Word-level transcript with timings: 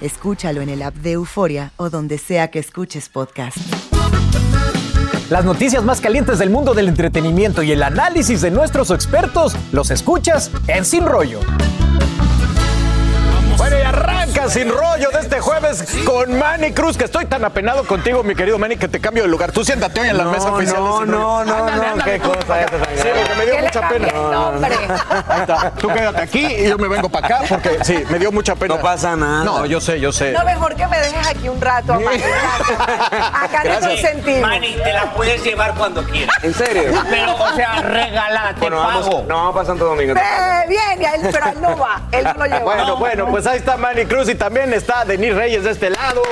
Escúchalo 0.00 0.60
en 0.60 0.68
el 0.68 0.82
app 0.82 0.94
de 0.94 1.12
Euforia 1.12 1.72
o 1.76 1.90
donde 1.90 2.18
sea 2.18 2.50
que 2.50 2.58
escuches 2.58 3.08
podcast. 3.08 3.58
Las 5.30 5.44
noticias 5.44 5.84
más 5.84 6.00
calientes 6.00 6.38
del 6.38 6.50
mundo 6.50 6.72
del 6.72 6.88
entretenimiento 6.88 7.62
y 7.62 7.72
el 7.72 7.82
análisis 7.82 8.40
de 8.40 8.50
nuestros 8.50 8.90
expertos 8.90 9.54
los 9.72 9.90
escuchas 9.90 10.50
en 10.68 10.84
Sin 10.84 11.04
Rollo. 11.04 11.40
Sin 14.48 14.70
rollo 14.70 15.10
de 15.10 15.20
este 15.20 15.40
jueves 15.40 15.84
con 16.06 16.38
Manny 16.38 16.72
Cruz, 16.72 16.96
que 16.96 17.04
estoy 17.04 17.26
tan 17.26 17.44
apenado 17.44 17.84
contigo, 17.86 18.22
mi 18.22 18.34
querido 18.34 18.58
Manny, 18.58 18.76
que 18.76 18.88
te 18.88 18.98
cambio 18.98 19.24
de 19.24 19.28
lugar. 19.28 19.52
Tú 19.52 19.62
siéntate 19.62 20.00
hoy 20.00 20.08
en 20.08 20.16
la 20.16 20.24
No, 20.24 20.30
mesa 20.30 20.50
oficial. 20.52 20.76
de 20.76 20.80
no, 20.82 20.98
Rollo. 21.00 21.06
no, 21.06 21.44
no, 21.44 21.54
Ándale, 21.54 21.76
no, 21.76 21.92
ándale, 21.92 22.12
qué 22.12 22.18
cosa 22.20 22.38
para 22.46 22.62
esta, 22.64 22.76
Sí, 22.78 23.08
porque 23.14 23.34
me 23.34 23.44
dio 23.44 23.54
¿Qué 23.54 23.60
le 23.60 23.66
mucha 23.66 23.88
pena. 23.88 24.08
Ahí 25.28 25.40
está. 25.42 25.70
Tú 25.72 25.88
quédate 25.88 26.22
aquí 26.22 26.46
y 26.46 26.68
yo 26.68 26.78
me 26.78 26.88
vengo 26.88 27.08
para 27.10 27.26
acá 27.26 27.40
porque 27.48 27.78
sí, 27.82 28.04
me 28.08 28.18
dio 28.18 28.32
mucha 28.32 28.54
pena. 28.54 28.76
No 28.76 28.80
pasa 28.80 29.16
nada. 29.16 29.44
No, 29.44 29.66
yo 29.66 29.80
sé, 29.82 30.00
yo 30.00 30.12
sé. 30.12 30.32
No, 30.32 30.44
mejor 30.44 30.74
que 30.76 30.86
me 30.86 30.98
dejes 30.98 31.26
aquí 31.28 31.48
un 31.50 31.60
rato, 31.60 31.94
Manny. 32.00 32.22
Acá 33.42 33.64
no 33.64 33.80
consentimos. 33.88 34.40
Manny, 34.40 34.72
te 34.82 34.92
la 34.94 35.12
puedes 35.12 35.44
llevar 35.44 35.74
cuando 35.74 36.02
quieras. 36.04 36.34
¿En 36.42 36.54
serio? 36.54 36.90
Pero, 37.10 37.34
o 37.36 37.54
sea, 37.54 37.82
regalada, 37.82 38.54
te 38.54 38.60
Bueno, 38.60 38.76
vamos, 38.78 39.06
pago. 39.08 39.24
no, 39.28 39.34
vamos 39.36 39.54
para 39.54 39.66
Santo 39.66 39.84
Domingo. 39.84 40.14
Eh, 40.14 40.64
bien, 40.68 41.20
pero 41.32 41.46
él 41.50 41.60
no 41.60 41.76
va. 41.76 42.00
Él 42.12 42.24
no 42.24 42.32
lo 42.34 42.44
lleva. 42.46 42.60
Bueno, 42.60 42.96
bueno, 42.96 43.26
pues 43.28 43.46
ahí 43.46 43.58
está 43.58 43.76
Manny 43.76 44.06
Cruz 44.06 44.27
y 44.28 44.34
también 44.34 44.72
está 44.74 45.04
Denis 45.04 45.34
Reyes 45.34 45.64
de 45.64 45.70
este 45.70 45.90
lado. 45.90 46.22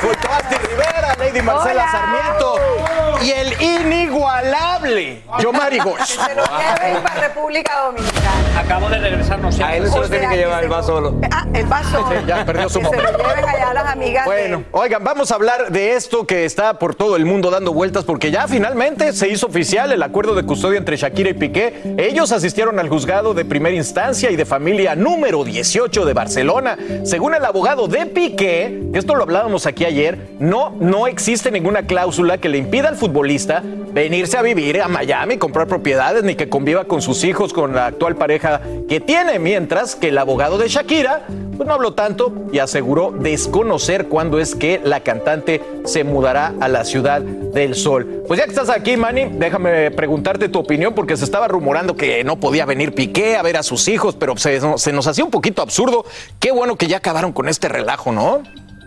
Junto 0.00 0.28
a 0.28 0.36
Asti 0.36 0.56
Rivera, 0.56 1.14
Lady 1.18 1.40
Marcela 1.42 1.82
Hola. 1.82 1.92
Sarmiento 1.92 2.89
y 3.22 3.30
el 3.30 3.52
inigualable 3.60 5.22
Yomari 5.42 5.78
Gosh. 5.78 6.00
Se 6.06 6.34
lo 6.34 6.42
lleven 6.44 7.02
para 7.02 7.20
República 7.28 7.80
Dominicana. 7.84 8.60
Acabo 8.60 8.88
de 8.88 8.98
regresar, 8.98 9.38
no 9.38 9.52
sé. 9.52 9.62
A 9.62 9.76
él 9.76 9.88
se 9.90 9.98
lo 9.98 10.08
tiene 10.08 10.28
que 10.28 10.36
llevar 10.36 10.62
el 10.64 10.70
vaso 10.70 10.88
solo. 10.88 11.14
Ah, 11.30 11.46
el 11.52 11.66
vaso. 11.66 11.98
Sí, 12.10 12.16
ya 12.26 12.44
perdió 12.44 12.68
su 12.68 12.80
Que 12.80 12.86
se 12.86 12.90
momento. 12.96 13.18
lo 13.18 13.28
lleven 13.28 13.48
allá 13.48 13.70
a 13.70 13.74
las 13.74 13.86
amigas. 13.86 14.24
Bueno, 14.24 14.64
oigan, 14.72 15.04
vamos 15.04 15.30
a 15.30 15.34
hablar 15.34 15.70
de 15.70 15.94
esto 15.94 16.26
que 16.26 16.44
está 16.44 16.78
por 16.78 16.94
todo 16.94 17.16
el 17.16 17.24
mundo 17.24 17.50
dando 17.50 17.72
vueltas 17.72 18.04
porque 18.04 18.30
ya 18.30 18.48
finalmente 18.48 19.12
se 19.12 19.28
hizo 19.28 19.46
oficial 19.46 19.92
el 19.92 20.02
acuerdo 20.02 20.34
de 20.34 20.44
custodia 20.44 20.78
entre 20.78 20.96
Shakira 20.96 21.30
y 21.30 21.34
Piqué. 21.34 21.94
Ellos 21.98 22.32
asistieron 22.32 22.78
al 22.78 22.88
juzgado 22.88 23.34
de 23.34 23.44
primera 23.44 23.76
instancia 23.76 24.30
y 24.30 24.36
de 24.36 24.44
familia 24.44 24.96
número 24.96 25.44
18 25.44 26.04
de 26.04 26.12
Barcelona. 26.14 26.76
Según 27.04 27.34
el 27.34 27.44
abogado 27.44 27.86
de 27.86 28.06
Piqué, 28.06 28.82
esto 28.94 29.14
lo 29.14 29.22
hablábamos 29.24 29.66
aquí 29.66 29.84
ayer, 29.84 30.30
no, 30.38 30.70
no 30.80 31.06
existe 31.06 31.50
ninguna 31.50 31.82
cláusula 31.82 32.38
que 32.38 32.48
le 32.48 32.58
impida 32.58 32.88
al 32.88 32.96
futbolista 32.96 33.09
venirse 33.92 34.36
a 34.36 34.42
vivir 34.42 34.80
a 34.80 34.88
Miami, 34.88 35.36
comprar 35.36 35.66
propiedades, 35.66 36.22
ni 36.22 36.34
que 36.34 36.48
conviva 36.48 36.84
con 36.84 37.02
sus 37.02 37.24
hijos, 37.24 37.52
con 37.52 37.74
la 37.74 37.86
actual 37.86 38.16
pareja 38.16 38.60
que 38.88 39.00
tiene, 39.00 39.38
mientras 39.38 39.96
que 39.96 40.08
el 40.08 40.18
abogado 40.18 40.58
de 40.58 40.68
Shakira 40.68 41.26
pues 41.56 41.68
no 41.68 41.74
habló 41.74 41.92
tanto 41.92 42.32
y 42.52 42.58
aseguró 42.58 43.10
desconocer 43.10 44.06
cuándo 44.08 44.38
es 44.40 44.54
que 44.54 44.80
la 44.82 45.00
cantante 45.00 45.60
se 45.84 46.04
mudará 46.04 46.54
a 46.58 46.68
la 46.68 46.86
ciudad 46.86 47.20
del 47.20 47.74
sol. 47.74 48.22
Pues 48.26 48.38
ya 48.38 48.44
que 48.44 48.52
estás 48.52 48.70
aquí, 48.70 48.96
Manny, 48.96 49.26
déjame 49.32 49.90
preguntarte 49.90 50.48
tu 50.48 50.58
opinión 50.58 50.94
porque 50.94 51.18
se 51.18 51.24
estaba 51.24 51.48
rumorando 51.48 51.96
que 51.96 52.24
no 52.24 52.40
podía 52.40 52.64
venir 52.64 52.94
Piqué 52.94 53.36
a 53.36 53.42
ver 53.42 53.58
a 53.58 53.62
sus 53.62 53.88
hijos, 53.88 54.16
pero 54.18 54.38
se 54.38 54.92
nos 54.92 55.06
hacía 55.06 55.22
un 55.22 55.30
poquito 55.30 55.60
absurdo. 55.60 56.06
Qué 56.38 56.50
bueno 56.50 56.76
que 56.76 56.86
ya 56.86 56.96
acabaron 56.96 57.32
con 57.32 57.46
este 57.46 57.68
relajo, 57.68 58.10
¿no? 58.10 58.42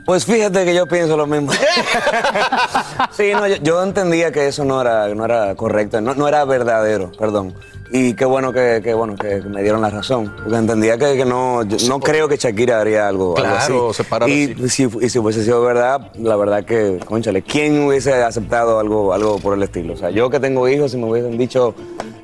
Pues 0.06 0.26
fíjate 0.26 0.66
que 0.66 0.76
yo 0.76 0.86
pienso 0.86 1.16
lo 1.16 1.26
mismo. 1.26 1.52
sí, 3.12 3.32
no, 3.34 3.48
yo, 3.48 3.56
yo 3.58 3.84
entendía 3.84 4.32
que 4.32 4.48
eso 4.48 4.66
no 4.66 4.82
era, 4.82 5.08
no 5.16 5.24
era 5.26 5.56
correcto, 5.56 6.02
no, 6.02 6.14
no 6.14 6.28
era 6.28 6.44
verdadero, 6.46 7.12
perdón. 7.18 7.54
Y 7.92 8.14
qué 8.16 8.26
bueno 8.26 8.52
que, 8.52 8.82
que, 8.84 8.94
bueno 8.96 9.16
que 9.16 9.42
me 9.42 9.62
dieron 9.62 9.82
la 9.82 9.90
razón, 9.92 10.34
porque 10.36 10.56
entendía 10.58 10.98
que, 10.98 11.16
que 11.16 11.26
no, 11.26 11.62
yo 11.64 11.78
no 11.88 12.00
creo 12.00 12.28
que 12.28 12.38
Shakira 12.38 12.82
haría 12.82 13.08
algo, 13.08 13.38
algo 13.38 13.92
Claro, 13.92 13.92
así. 14.24 14.56
y, 14.58 14.68
si, 14.70 14.90
y 15.00 15.10
si 15.10 15.20
hubiese 15.20 15.44
sido 15.44 15.62
verdad, 15.62 16.12
la 16.16 16.36
verdad 16.36 16.66
que, 16.66 17.00
conchale, 17.06 17.44
¿quién 17.44 17.86
hubiese 17.86 18.14
aceptado 18.16 18.80
algo, 18.80 19.14
algo 19.14 19.38
por 19.38 19.56
el 19.56 19.62
estilo? 19.62 19.94
O 19.94 19.98
sea, 19.98 20.10
yo 20.10 20.30
que 20.32 20.40
tengo 20.40 20.68
hijos, 20.68 20.92
si 20.92 20.98
me 20.98 21.06
hubiesen 21.06 21.38
dicho, 21.38 21.76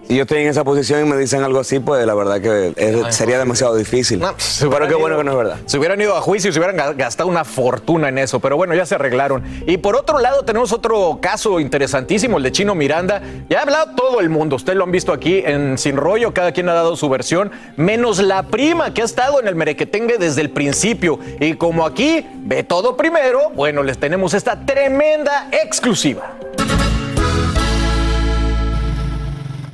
si 0.09 0.15
yo 0.15 0.23
estoy 0.23 0.39
en 0.41 0.47
esa 0.47 0.63
posición 0.63 1.05
y 1.05 1.09
me 1.09 1.15
dicen 1.17 1.43
algo 1.43 1.59
así, 1.59 1.79
pues 1.79 2.03
la 2.03 2.15
verdad 2.15 2.41
que 2.41 2.73
es- 2.75 3.15
sería 3.15 3.37
demasiado 3.37 3.75
difícil. 3.75 4.19
No, 4.19 4.33
Pero 4.59 4.79
qué 4.87 4.93
ido- 4.93 4.99
bueno 4.99 5.17
que 5.19 5.23
no 5.23 5.31
es 5.31 5.37
verdad. 5.37 5.57
Se 5.67 5.77
hubieran 5.77 6.01
ido 6.01 6.15
a 6.17 6.21
juicio 6.21 6.49
y 6.49 6.53
se 6.53 6.57
hubieran 6.59 6.75
ga- 6.77 6.95
gastado 6.97 7.29
una 7.29 7.45
fortuna 7.45 8.09
en 8.09 8.17
eso, 8.17 8.39
pero 8.39 8.57
bueno, 8.57 8.73
ya 8.73 8.87
se 8.87 8.95
arreglaron. 8.95 9.43
Y 9.67 9.77
por 9.77 9.95
otro 9.95 10.17
lado, 10.19 10.43
tenemos 10.43 10.73
otro 10.73 11.19
caso 11.21 11.59
interesantísimo, 11.59 12.37
el 12.37 12.43
de 12.43 12.51
Chino 12.51 12.73
Miranda. 12.73 13.21
Ya 13.49 13.59
ha 13.59 13.61
hablado 13.61 13.93
todo 13.95 14.19
el 14.19 14.29
mundo, 14.29 14.55
ustedes 14.55 14.77
lo 14.79 14.83
han 14.85 14.91
visto 14.91 15.13
aquí 15.13 15.43
en 15.45 15.77
Sin 15.77 15.95
Rollo, 15.95 16.33
cada 16.33 16.53
quien 16.53 16.67
ha 16.69 16.73
dado 16.73 16.95
su 16.95 17.07
versión, 17.07 17.51
menos 17.77 18.17
la 18.17 18.41
prima 18.47 18.95
que 18.95 19.03
ha 19.03 19.05
estado 19.05 19.39
en 19.39 19.47
el 19.47 19.53
merequetengue 19.53 20.17
desde 20.17 20.41
el 20.41 20.49
principio. 20.49 21.19
Y 21.39 21.53
como 21.53 21.85
aquí 21.85 22.25
ve 22.45 22.63
todo 22.63 22.97
primero, 22.97 23.51
bueno, 23.53 23.83
les 23.83 23.99
tenemos 23.99 24.33
esta 24.33 24.65
tremenda 24.65 25.49
exclusiva. 25.51 26.31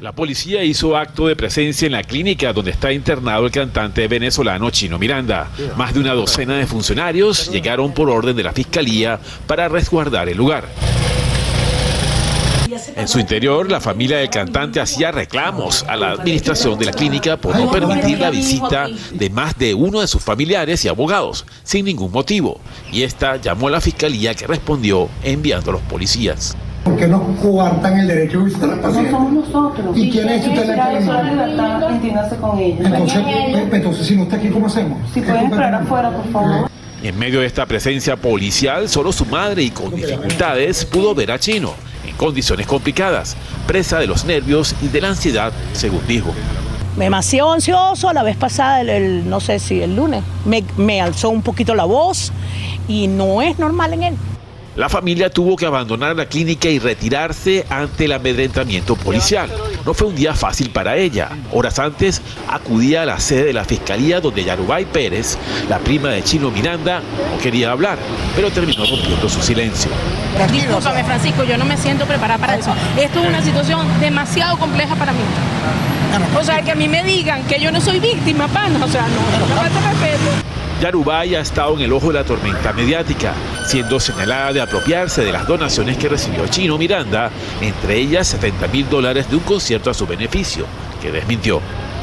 La 0.06 0.12
policía 0.12 0.63
hizo 0.63 0.96
acto 0.96 1.25
de 1.25 1.36
presencia 1.36 1.88
en 1.88 1.94
la 1.94 2.04
clínica 2.04 2.54
donde 2.54 2.69
está 2.69 2.92
internado 2.92 3.48
el 3.48 3.52
cantante 3.52 4.07
venezolano 4.07 4.69
Chino 4.69 5.00
Miranda. 5.00 5.50
Más 5.78 5.96
de 5.96 6.00
una 6.00 6.13
docena 6.13 6.57
de 6.57 6.68
funcionarios 6.68 7.50
llegaron 7.50 7.92
por 7.92 8.12
orden 8.12 8.36
de 8.36 8.44
la 8.44 8.54
fiscalía 8.54 9.19
para 9.48 9.68
resguardar 9.68 10.30
el 10.30 10.38
lugar. 10.38 10.69
En 12.96 13.07
su 13.07 13.18
interior, 13.18 13.72
la 13.72 13.81
familia 13.81 14.18
del 14.18 14.30
cantante 14.30 14.80
hacía 14.80 15.12
reclamos 15.12 15.81
a 15.81 15.96
la 15.96 16.12
administración 16.12 16.78
de 16.78 16.86
la 16.86 16.92
clínica 16.92 17.38
por 17.38 17.57
no 17.57 17.72
permitir 17.72 18.19
la 18.19 18.30
visita 18.30 18.88
de 19.12 19.30
más 19.31 19.57
de 19.57 19.74
uno 19.74 20.02
de 20.02 20.07
sus 20.07 20.22
familiares 20.22 20.86
y 20.86 20.88
abogados, 20.88 21.48
sin 21.63 21.84
ningún 21.84 22.12
motivo. 22.12 22.62
Y 22.92 23.02
esta 23.02 23.38
llamó 23.38 23.69
a 23.69 23.72
la 23.72 23.81
fiscalía 23.81 24.36
que 24.36 24.46
respondió 24.46 25.10
enviando 25.24 25.72
a 25.72 25.74
los 25.74 25.81
policías. 25.81 26.56
¿Por 26.95 27.03
qué 27.03 27.07
nos 27.09 27.21
coartan 27.42 28.00
el 28.00 28.07
derecho 28.07 28.39
de 28.39 28.45
visitar 28.45 28.69
al 28.69 28.77
No 28.77 28.81
paciente? 28.83 29.12
somos 29.12 29.33
nosotros. 29.33 29.97
¿Y 29.97 30.09
quién 30.09 30.30
es 30.30 30.47
usted 30.47 30.75
la 30.77 30.94
libertad, 30.94 31.92
entiéndase 31.92 32.36
con 32.38 32.57
ella. 32.57 32.77
Entonces, 32.86 33.18
ella. 33.27 33.62
entonces, 33.69 34.07
si 34.07 34.15
no 34.15 34.24
está 34.24 34.38
aquí, 34.38 34.47
¿cómo 34.47 34.68
hacemos? 34.68 34.97
Si 35.13 35.19
pueden 35.19 35.45
esperar 35.45 35.75
afuera, 35.75 36.09
por 36.12 36.31
favor. 36.31 36.69
En 37.03 37.19
medio 37.19 37.42
de 37.42 37.47
esta 37.47 37.65
presencia 37.65 38.15
policial, 38.15 38.88
solo 38.88 39.12
su 39.12 39.25
madre 39.25 39.63
y 39.63 39.71
con 39.71 39.94
dificultades 39.94 40.86
pudo 40.86 41.13
ver 41.13 41.31
a 41.33 41.38
Chino, 41.39 41.74
en 42.07 42.15
condiciones 42.15 42.65
complicadas, 42.65 43.36
presa 43.68 44.00
de 44.00 44.07
los 44.07 44.24
nervios 44.24 44.74
y 44.81 44.88
de 44.88 45.01
la 45.01 45.09
ansiedad, 45.09 45.51
según 45.74 46.00
dijo. 46.07 46.31
demasiado 46.97 47.51
ansioso. 47.51 48.13
La 48.13 48.24
vez 48.24 48.38
pasada, 48.38 48.80
el, 48.80 48.89
el- 48.89 49.30
no 49.30 49.42
sé 49.42 49.59
si 49.59 49.81
el 49.81 49.97
lunes, 49.97 50.24
me, 50.45 50.63
me 50.77 51.01
alzó 51.01 51.30
un 51.30 51.42
poquito 51.42 51.75
la 51.75 51.83
voz 51.83 52.31
y 52.88 53.07
no 53.09 53.42
es 53.42 53.59
normal 53.59 53.92
en 53.94 54.03
él. 54.03 54.13
La 54.75 54.89
familia 54.89 55.30
tuvo 55.30 55.56
que 55.56 55.66
abandonar 55.66 56.18
la 56.18 56.25
clínica 56.25 56.68
y 56.68 56.80
retirarse 56.80 57.66
ante 57.69 58.06
el 58.06 58.12
amedrentamiento 58.12 58.98
policial. 58.98 59.50
No 59.86 59.94
fue 59.94 60.07
un 60.07 60.16
día 60.16 60.33
fácil 60.33 60.69
para 60.69 60.98
ella. 60.98 61.30
Horas 61.54 61.80
antes 61.80 62.22
acudía 62.50 63.04
a 63.04 63.06
la 63.06 63.18
sede 63.22 63.45
de 63.45 63.54
la 63.54 63.63
fiscalía 63.63 64.19
donde 64.19 64.44
Yarubay 64.44 64.83
Pérez, 64.83 65.38
la 65.69 65.80
prima 65.80 66.10
de 66.10 66.24
Chino 66.24 66.51
Miranda, 66.51 67.00
no 67.00 67.42
quería 67.42 67.72
hablar, 67.72 67.98
pero 68.36 68.51
terminó 68.51 68.86
rompiendo 68.86 69.30
su 69.30 69.42
silencio. 69.42 69.89
Discúlpame, 70.51 71.06
Francisco, 71.06 71.45
yo 71.45 71.57
no 71.57 71.63
me 71.63 71.78
siento 71.78 72.06
preparada 72.06 72.38
para 72.38 72.57
eso. 72.57 72.75
Esto 72.98 73.21
es 73.21 73.30
una 73.30 73.42
situación 73.42 73.88
demasiado 74.01 74.57
compleja 74.57 74.94
para 74.95 75.13
mí. 75.13 75.19
O 76.38 76.44
sea, 76.44 76.62
que 76.62 76.71
a 76.71 76.75
mí 76.75 76.89
me 76.89 77.01
digan 77.01 77.44
que 77.44 77.62
yo 77.62 77.71
no 77.71 77.80
soy 77.80 78.01
víctima, 78.01 78.50
pana. 78.50 78.83
O 78.83 78.89
sea, 78.89 79.04
no, 79.07 79.39
no 79.39 79.48
me 79.48 79.56
falta 79.56 79.89
respeto. 79.89 80.44
Yarubay 80.81 81.36
ha 81.36 81.39
estado 81.39 81.75
en 81.75 81.81
el 81.81 81.94
ojo 81.94 82.07
de 82.07 82.16
la 82.16 82.24
tormenta 82.25 82.74
mediática, 82.74 83.33
siendo 83.66 84.00
señalada 84.00 84.51
de 84.51 84.62
apropiarse 84.62 85.24
de 85.24 85.31
las 85.31 85.48
donaciones 85.48 85.98
que 85.98 86.10
recibió 86.10 86.45
Chino 86.48 86.77
Miranda, 86.77 87.31
entre 87.62 87.98
ellas 87.98 88.27
70 88.27 88.68
mil 88.68 88.89
dólares 88.89 89.30
de 89.30 89.38
un 89.38 89.44
concierto 89.44 89.89
a 89.89 89.94
su 89.94 90.06
beneficio, 90.06 90.66
que 91.01 91.12
desmintió. 91.12 91.62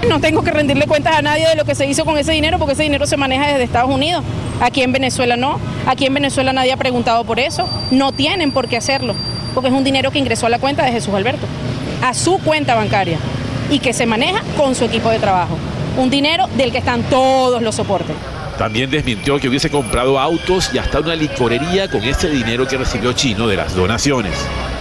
No 0.09 0.21
tengo 0.21 0.43
que 0.43 0.51
rendirle 0.51 0.87
cuentas 0.87 1.17
a 1.17 1.23
nadie 1.23 1.47
de 1.49 1.55
lo 1.55 1.65
que 1.65 1.75
se 1.75 1.87
hizo 1.87 2.05
con 2.05 2.19
ese 2.19 2.33
dinero 2.33 2.59
porque 2.59 2.73
ese 2.73 2.83
dinero 2.83 3.07
se 3.07 3.17
maneja 3.17 3.47
desde 3.47 3.63
Estados 3.63 3.91
Unidos. 3.91 4.25
Aquí 4.61 4.83
en 4.83 4.93
Venezuela 4.93 5.37
no. 5.37 5.61
Aquí 5.87 6.07
en 6.07 6.15
Venezuela 6.15 6.53
nadie 6.53 6.73
ha 6.73 6.77
preguntado 6.77 7.25
por 7.25 7.39
eso. 7.39 7.69
No 7.91 8.11
tienen 8.13 8.53
por 8.53 8.69
qué 8.69 8.79
hacerlo 8.79 9.15
porque 9.55 9.69
es 9.69 9.75
un 9.75 9.85
dinero 9.85 10.11
que 10.11 10.19
ingresó 10.19 10.47
a 10.47 10.49
la 10.49 10.59
cuenta 10.59 10.85
de 10.85 10.93
Jesús 10.93 11.15
Alberto, 11.15 11.47
a 12.03 12.15
su 12.15 12.39
cuenta 12.39 12.75
bancaria 12.75 13.19
y 13.71 13.79
que 13.79 13.93
se 13.93 14.07
maneja 14.07 14.43
con 14.57 14.75
su 14.75 14.85
equipo 14.85 15.11
de 15.11 15.19
trabajo. 15.19 15.57
Un 15.99 16.11
dinero 16.11 16.47
del 16.57 16.73
que 16.73 16.79
están 16.79 17.03
todos 17.05 17.63
los 17.63 17.75
soportes. 17.75 18.17
También 18.59 18.91
desmintió 18.91 19.39
que 19.39 19.49
hubiese 19.49 19.71
comprado 19.71 20.19
autos 20.19 20.71
y 20.73 20.79
hasta 20.79 21.01
una 21.01 21.15
licorería 21.15 21.91
con 21.91 22.03
ese 22.05 22.29
dinero 22.29 22.67
que 22.67 22.77
recibió 22.77 23.13
Chino 23.13 23.49
de 23.49 23.57
las 23.57 23.75
donaciones. 23.75 24.35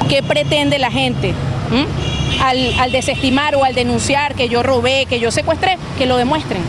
¿Qué 0.10 0.22
pretende 0.22 0.78
la 0.78 0.92
gente? 0.92 1.34
¿Mm? 1.70 2.42
Al, 2.42 2.74
al 2.80 2.92
desestimar 2.92 3.56
o 3.56 3.64
al 3.64 3.76
denunciar 3.76 4.36
que 4.36 4.50
yo 4.50 4.64
robé, 4.64 5.06
que 5.06 5.20
yo 5.20 5.32
secuestré, 5.32 5.78
que 5.98 6.06
lo 6.06 6.18
demuestren. 6.18 6.62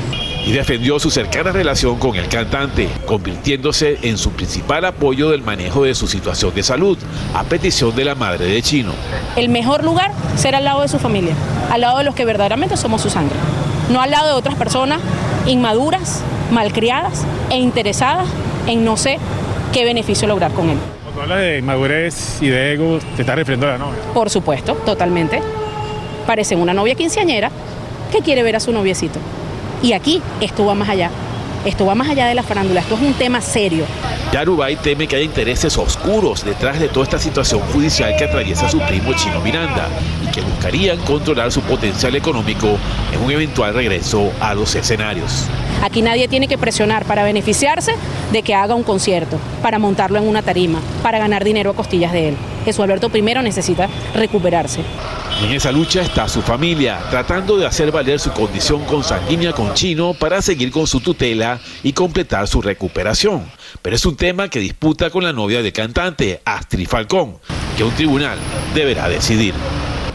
Y 0.44 0.50
defendió 0.52 0.98
su 0.98 1.10
cercana 1.10 1.52
relación 1.52 1.98
con 1.98 2.16
el 2.16 2.26
cantante, 2.28 2.88
convirtiéndose 3.06 3.98
en 4.02 4.18
su 4.18 4.32
principal 4.32 4.84
apoyo 4.84 5.30
del 5.30 5.42
manejo 5.42 5.84
de 5.84 5.94
su 5.94 6.08
situación 6.08 6.52
de 6.52 6.64
salud, 6.64 6.98
a 7.32 7.44
petición 7.44 7.94
de 7.94 8.04
la 8.04 8.16
madre 8.16 8.46
de 8.46 8.60
Chino. 8.60 8.92
El 9.36 9.48
mejor 9.50 9.84
lugar 9.84 10.10
será 10.36 10.58
al 10.58 10.64
lado 10.64 10.82
de 10.82 10.88
su 10.88 10.98
familia, 10.98 11.34
al 11.70 11.82
lado 11.82 11.98
de 11.98 12.04
los 12.04 12.16
que 12.16 12.24
verdaderamente 12.24 12.76
somos 12.76 13.02
su 13.02 13.08
sangre, 13.08 13.36
no 13.90 14.02
al 14.02 14.10
lado 14.10 14.26
de 14.26 14.32
otras 14.32 14.56
personas 14.56 15.00
inmaduras, 15.46 16.22
malcriadas 16.52 17.24
e 17.50 17.56
interesadas 17.56 18.28
en 18.66 18.84
no 18.84 18.96
sé 18.96 19.18
qué 19.72 19.84
beneficio 19.84 20.28
lograr 20.28 20.52
con 20.52 20.68
él. 20.70 20.78
Cuando 21.02 21.22
hablas 21.22 21.40
de 21.40 21.58
inmadurez 21.58 22.38
y 22.40 22.48
de 22.48 22.74
ego, 22.74 22.98
te 23.16 23.22
estás 23.22 23.36
refiriendo 23.36 23.66
a 23.66 23.72
la 23.72 23.78
novia. 23.78 23.98
Por 24.14 24.30
supuesto, 24.30 24.74
totalmente. 24.74 25.40
Parecen 26.26 26.60
una 26.60 26.72
novia 26.72 26.94
quinceañera 26.94 27.50
que 28.12 28.20
quiere 28.20 28.42
ver 28.42 28.56
a 28.56 28.60
su 28.60 28.72
noviecito. 28.72 29.18
Y 29.82 29.94
aquí 29.94 30.22
esto 30.40 30.64
va 30.64 30.74
más 30.74 30.88
allá. 30.88 31.10
Esto 31.64 31.86
va 31.86 31.94
más 31.94 32.08
allá 32.08 32.26
de 32.26 32.34
la 32.34 32.42
farándula. 32.42 32.80
Esto 32.80 32.94
es 32.94 33.00
un 33.00 33.14
tema 33.14 33.40
serio. 33.40 33.84
Yarubay 34.32 34.76
teme 34.76 35.06
que 35.06 35.16
haya 35.16 35.24
intereses 35.24 35.76
oscuros 35.76 36.44
detrás 36.44 36.80
de 36.80 36.88
toda 36.88 37.04
esta 37.04 37.18
situación 37.18 37.60
judicial 37.72 38.14
que 38.16 38.24
atraviesa 38.24 38.68
su 38.68 38.78
primo 38.80 39.12
Chino 39.14 39.40
Miranda 39.40 39.88
y 40.26 40.30
que 40.30 40.40
buscarían 40.40 40.98
controlar 40.98 41.52
su 41.52 41.60
potencial 41.62 42.16
económico 42.16 42.78
en 43.12 43.22
un 43.22 43.30
eventual 43.30 43.74
regreso 43.74 44.32
a 44.40 44.54
los 44.54 44.74
escenarios. 44.74 45.48
Aquí 45.82 46.00
nadie 46.00 46.28
tiene 46.28 46.46
que 46.46 46.56
presionar 46.56 47.04
para 47.04 47.24
beneficiarse 47.24 47.94
de 48.30 48.42
que 48.42 48.54
haga 48.54 48.76
un 48.76 48.84
concierto, 48.84 49.38
para 49.62 49.80
montarlo 49.80 50.18
en 50.18 50.28
una 50.28 50.40
tarima, 50.40 50.80
para 51.02 51.18
ganar 51.18 51.42
dinero 51.42 51.70
a 51.70 51.74
costillas 51.74 52.12
de 52.12 52.28
él. 52.28 52.36
Jesús 52.64 52.84
Alberto 52.84 53.08
primero 53.10 53.42
necesita 53.42 53.88
recuperarse. 54.14 54.80
En 55.42 55.50
esa 55.50 55.72
lucha 55.72 56.02
está 56.02 56.28
su 56.28 56.40
familia, 56.40 57.00
tratando 57.10 57.56
de 57.56 57.66
hacer 57.66 57.90
valer 57.90 58.20
su 58.20 58.30
condición 58.30 58.84
consanguínea 58.84 59.52
con 59.52 59.74
Chino 59.74 60.14
para 60.14 60.40
seguir 60.40 60.70
con 60.70 60.86
su 60.86 61.00
tutela 61.00 61.58
y 61.82 61.92
completar 61.92 62.46
su 62.46 62.62
recuperación. 62.62 63.50
Pero 63.82 63.96
es 63.96 64.06
un 64.06 64.16
tema 64.16 64.48
que 64.48 64.60
disputa 64.60 65.10
con 65.10 65.24
la 65.24 65.32
novia 65.32 65.62
del 65.62 65.72
cantante, 65.72 66.40
Astrid 66.44 66.86
Falcón, 66.86 67.38
que 67.76 67.82
un 67.82 67.92
tribunal 67.92 68.38
deberá 68.72 69.08
decidir. 69.08 69.54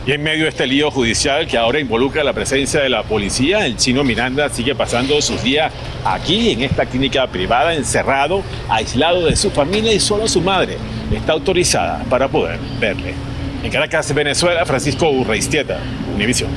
Y 0.08 0.14
en 0.14 0.24
medio 0.24 0.44
de 0.44 0.50
este 0.52 0.66
lío 0.66 0.90
judicial 0.90 1.46
que 1.48 1.58
ahora 1.58 1.82
involucra 1.82 2.24
la 2.24 2.32
presencia 2.32 2.80
de 2.80 2.88
la 2.88 3.04
policía, 3.04 3.66
el 3.66 3.76
chino 3.76 4.06
Miranda 4.06 4.48
sigue 4.48 4.74
pasando 4.74 5.22
sus 5.22 5.44
días 5.44 5.74
aquí 6.06 6.52
en 6.52 6.62
esta 6.62 6.86
clínica 6.86 7.28
privada, 7.28 7.74
encerrado, 7.74 8.42
aislado 8.70 9.26
de 9.26 9.36
su 9.36 9.52
familia 9.52 9.92
y 9.92 10.00
solo 10.00 10.30
su 10.30 10.40
madre 10.40 10.78
está 11.14 11.34
autorizada 11.34 12.06
para 12.10 12.30
poder 12.30 12.58
verle. 12.80 13.16
En 13.62 13.70
Caracas, 13.70 14.14
Venezuela, 14.14 14.66
Francisco 14.66 15.10
Urreistieta, 15.10 15.78
Univisión. 16.16 16.52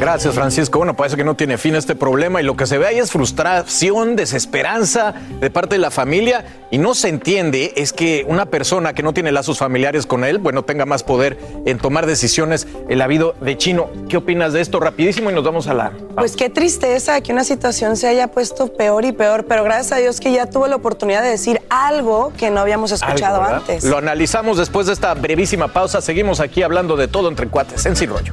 Gracias, 0.00 0.34
Francisco. 0.34 0.78
Bueno, 0.78 0.94
parece 0.94 1.16
que 1.16 1.24
no 1.24 1.36
tiene 1.36 1.56
fin 1.56 1.76
este 1.76 1.94
problema 1.94 2.40
y 2.40 2.44
lo 2.44 2.56
que 2.56 2.66
se 2.66 2.78
ve 2.78 2.86
ahí 2.86 2.98
es 2.98 3.10
frustración, 3.12 4.16
desesperanza 4.16 5.14
de 5.40 5.50
parte 5.50 5.76
de 5.76 5.78
la 5.78 5.90
familia 5.90 6.44
y 6.70 6.78
no 6.78 6.94
se 6.94 7.08
entiende 7.08 7.72
es 7.76 7.92
que 7.92 8.26
una 8.28 8.46
persona 8.46 8.92
que 8.92 9.02
no 9.02 9.14
tiene 9.14 9.30
lazos 9.30 9.58
familiares 9.58 10.06
con 10.06 10.24
él, 10.24 10.38
bueno, 10.38 10.64
tenga 10.64 10.84
más 10.84 11.04
poder 11.04 11.38
en 11.64 11.78
tomar 11.78 12.06
decisiones 12.06 12.66
en 12.88 12.98
la 12.98 13.06
vida 13.06 13.26
de 13.40 13.56
Chino. 13.56 13.88
¿Qué 14.08 14.16
opinas 14.16 14.52
de 14.52 14.60
esto? 14.60 14.80
Rapidísimo 14.80 15.30
y 15.30 15.34
nos 15.34 15.44
vamos 15.44 15.68
a 15.68 15.74
la... 15.74 15.92
Pues 16.16 16.34
qué 16.36 16.50
tristeza 16.50 17.20
que 17.20 17.32
una 17.32 17.44
situación 17.44 17.96
se 17.96 18.08
haya 18.08 18.26
puesto 18.26 18.72
peor 18.72 19.04
y 19.04 19.12
peor, 19.12 19.46
pero 19.46 19.62
gracias 19.62 19.92
a 19.92 19.96
Dios 19.96 20.20
que 20.20 20.32
ya 20.32 20.46
tuvo 20.46 20.66
la 20.66 20.76
oportunidad 20.76 21.22
de 21.22 21.28
decir 21.28 21.62
algo 21.70 22.32
que 22.36 22.50
no 22.50 22.60
habíamos 22.60 22.90
escuchado 22.90 23.42
antes. 23.42 23.84
Lo 23.84 23.98
analizamos 23.98 24.58
después 24.58 24.88
de 24.88 24.92
esta 24.92 25.14
brevísima 25.14 25.68
pausa. 25.68 26.00
Seguimos 26.00 26.40
aquí 26.40 26.62
hablando 26.62 26.96
de 26.96 27.06
todo 27.06 27.28
entre 27.28 27.46
cuates 27.46 27.86
en 27.86 27.94
Sin 27.94 28.10
Rollo. 28.10 28.32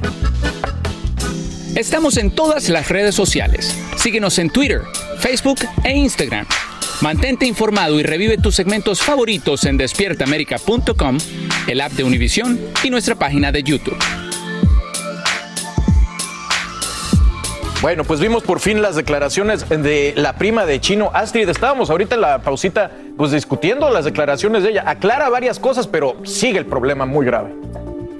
Estamos 1.74 2.18
en 2.18 2.30
todas 2.30 2.68
las 2.68 2.90
redes 2.90 3.14
sociales. 3.14 3.74
Síguenos 3.96 4.38
en 4.38 4.50
Twitter, 4.50 4.82
Facebook 5.20 5.60
e 5.84 5.96
Instagram. 5.96 6.46
Mantente 7.00 7.46
informado 7.46 7.98
y 7.98 8.02
revive 8.02 8.36
tus 8.36 8.54
segmentos 8.54 9.00
favoritos 9.00 9.64
en 9.64 9.78
despiertaamerica.com, 9.78 11.18
el 11.66 11.80
app 11.80 11.92
de 11.92 12.04
Univision 12.04 12.60
y 12.84 12.90
nuestra 12.90 13.14
página 13.14 13.52
de 13.52 13.62
YouTube. 13.62 13.96
Bueno, 17.80 18.04
pues 18.04 18.20
vimos 18.20 18.42
por 18.42 18.60
fin 18.60 18.82
las 18.82 18.94
declaraciones 18.94 19.66
de 19.68 20.12
la 20.14 20.34
prima 20.36 20.66
de 20.66 20.78
Chino 20.78 21.10
Astrid. 21.14 21.48
Estábamos 21.48 21.88
ahorita 21.88 22.16
en 22.16 22.20
la 22.20 22.42
pausita 22.42 22.90
pues 23.16 23.32
discutiendo 23.32 23.88
las 23.90 24.04
declaraciones 24.04 24.62
de 24.62 24.70
ella. 24.70 24.84
Aclara 24.86 25.30
varias 25.30 25.58
cosas, 25.58 25.86
pero 25.86 26.16
sigue 26.24 26.58
el 26.58 26.66
problema 26.66 27.06
muy 27.06 27.24
grave. 27.24 27.61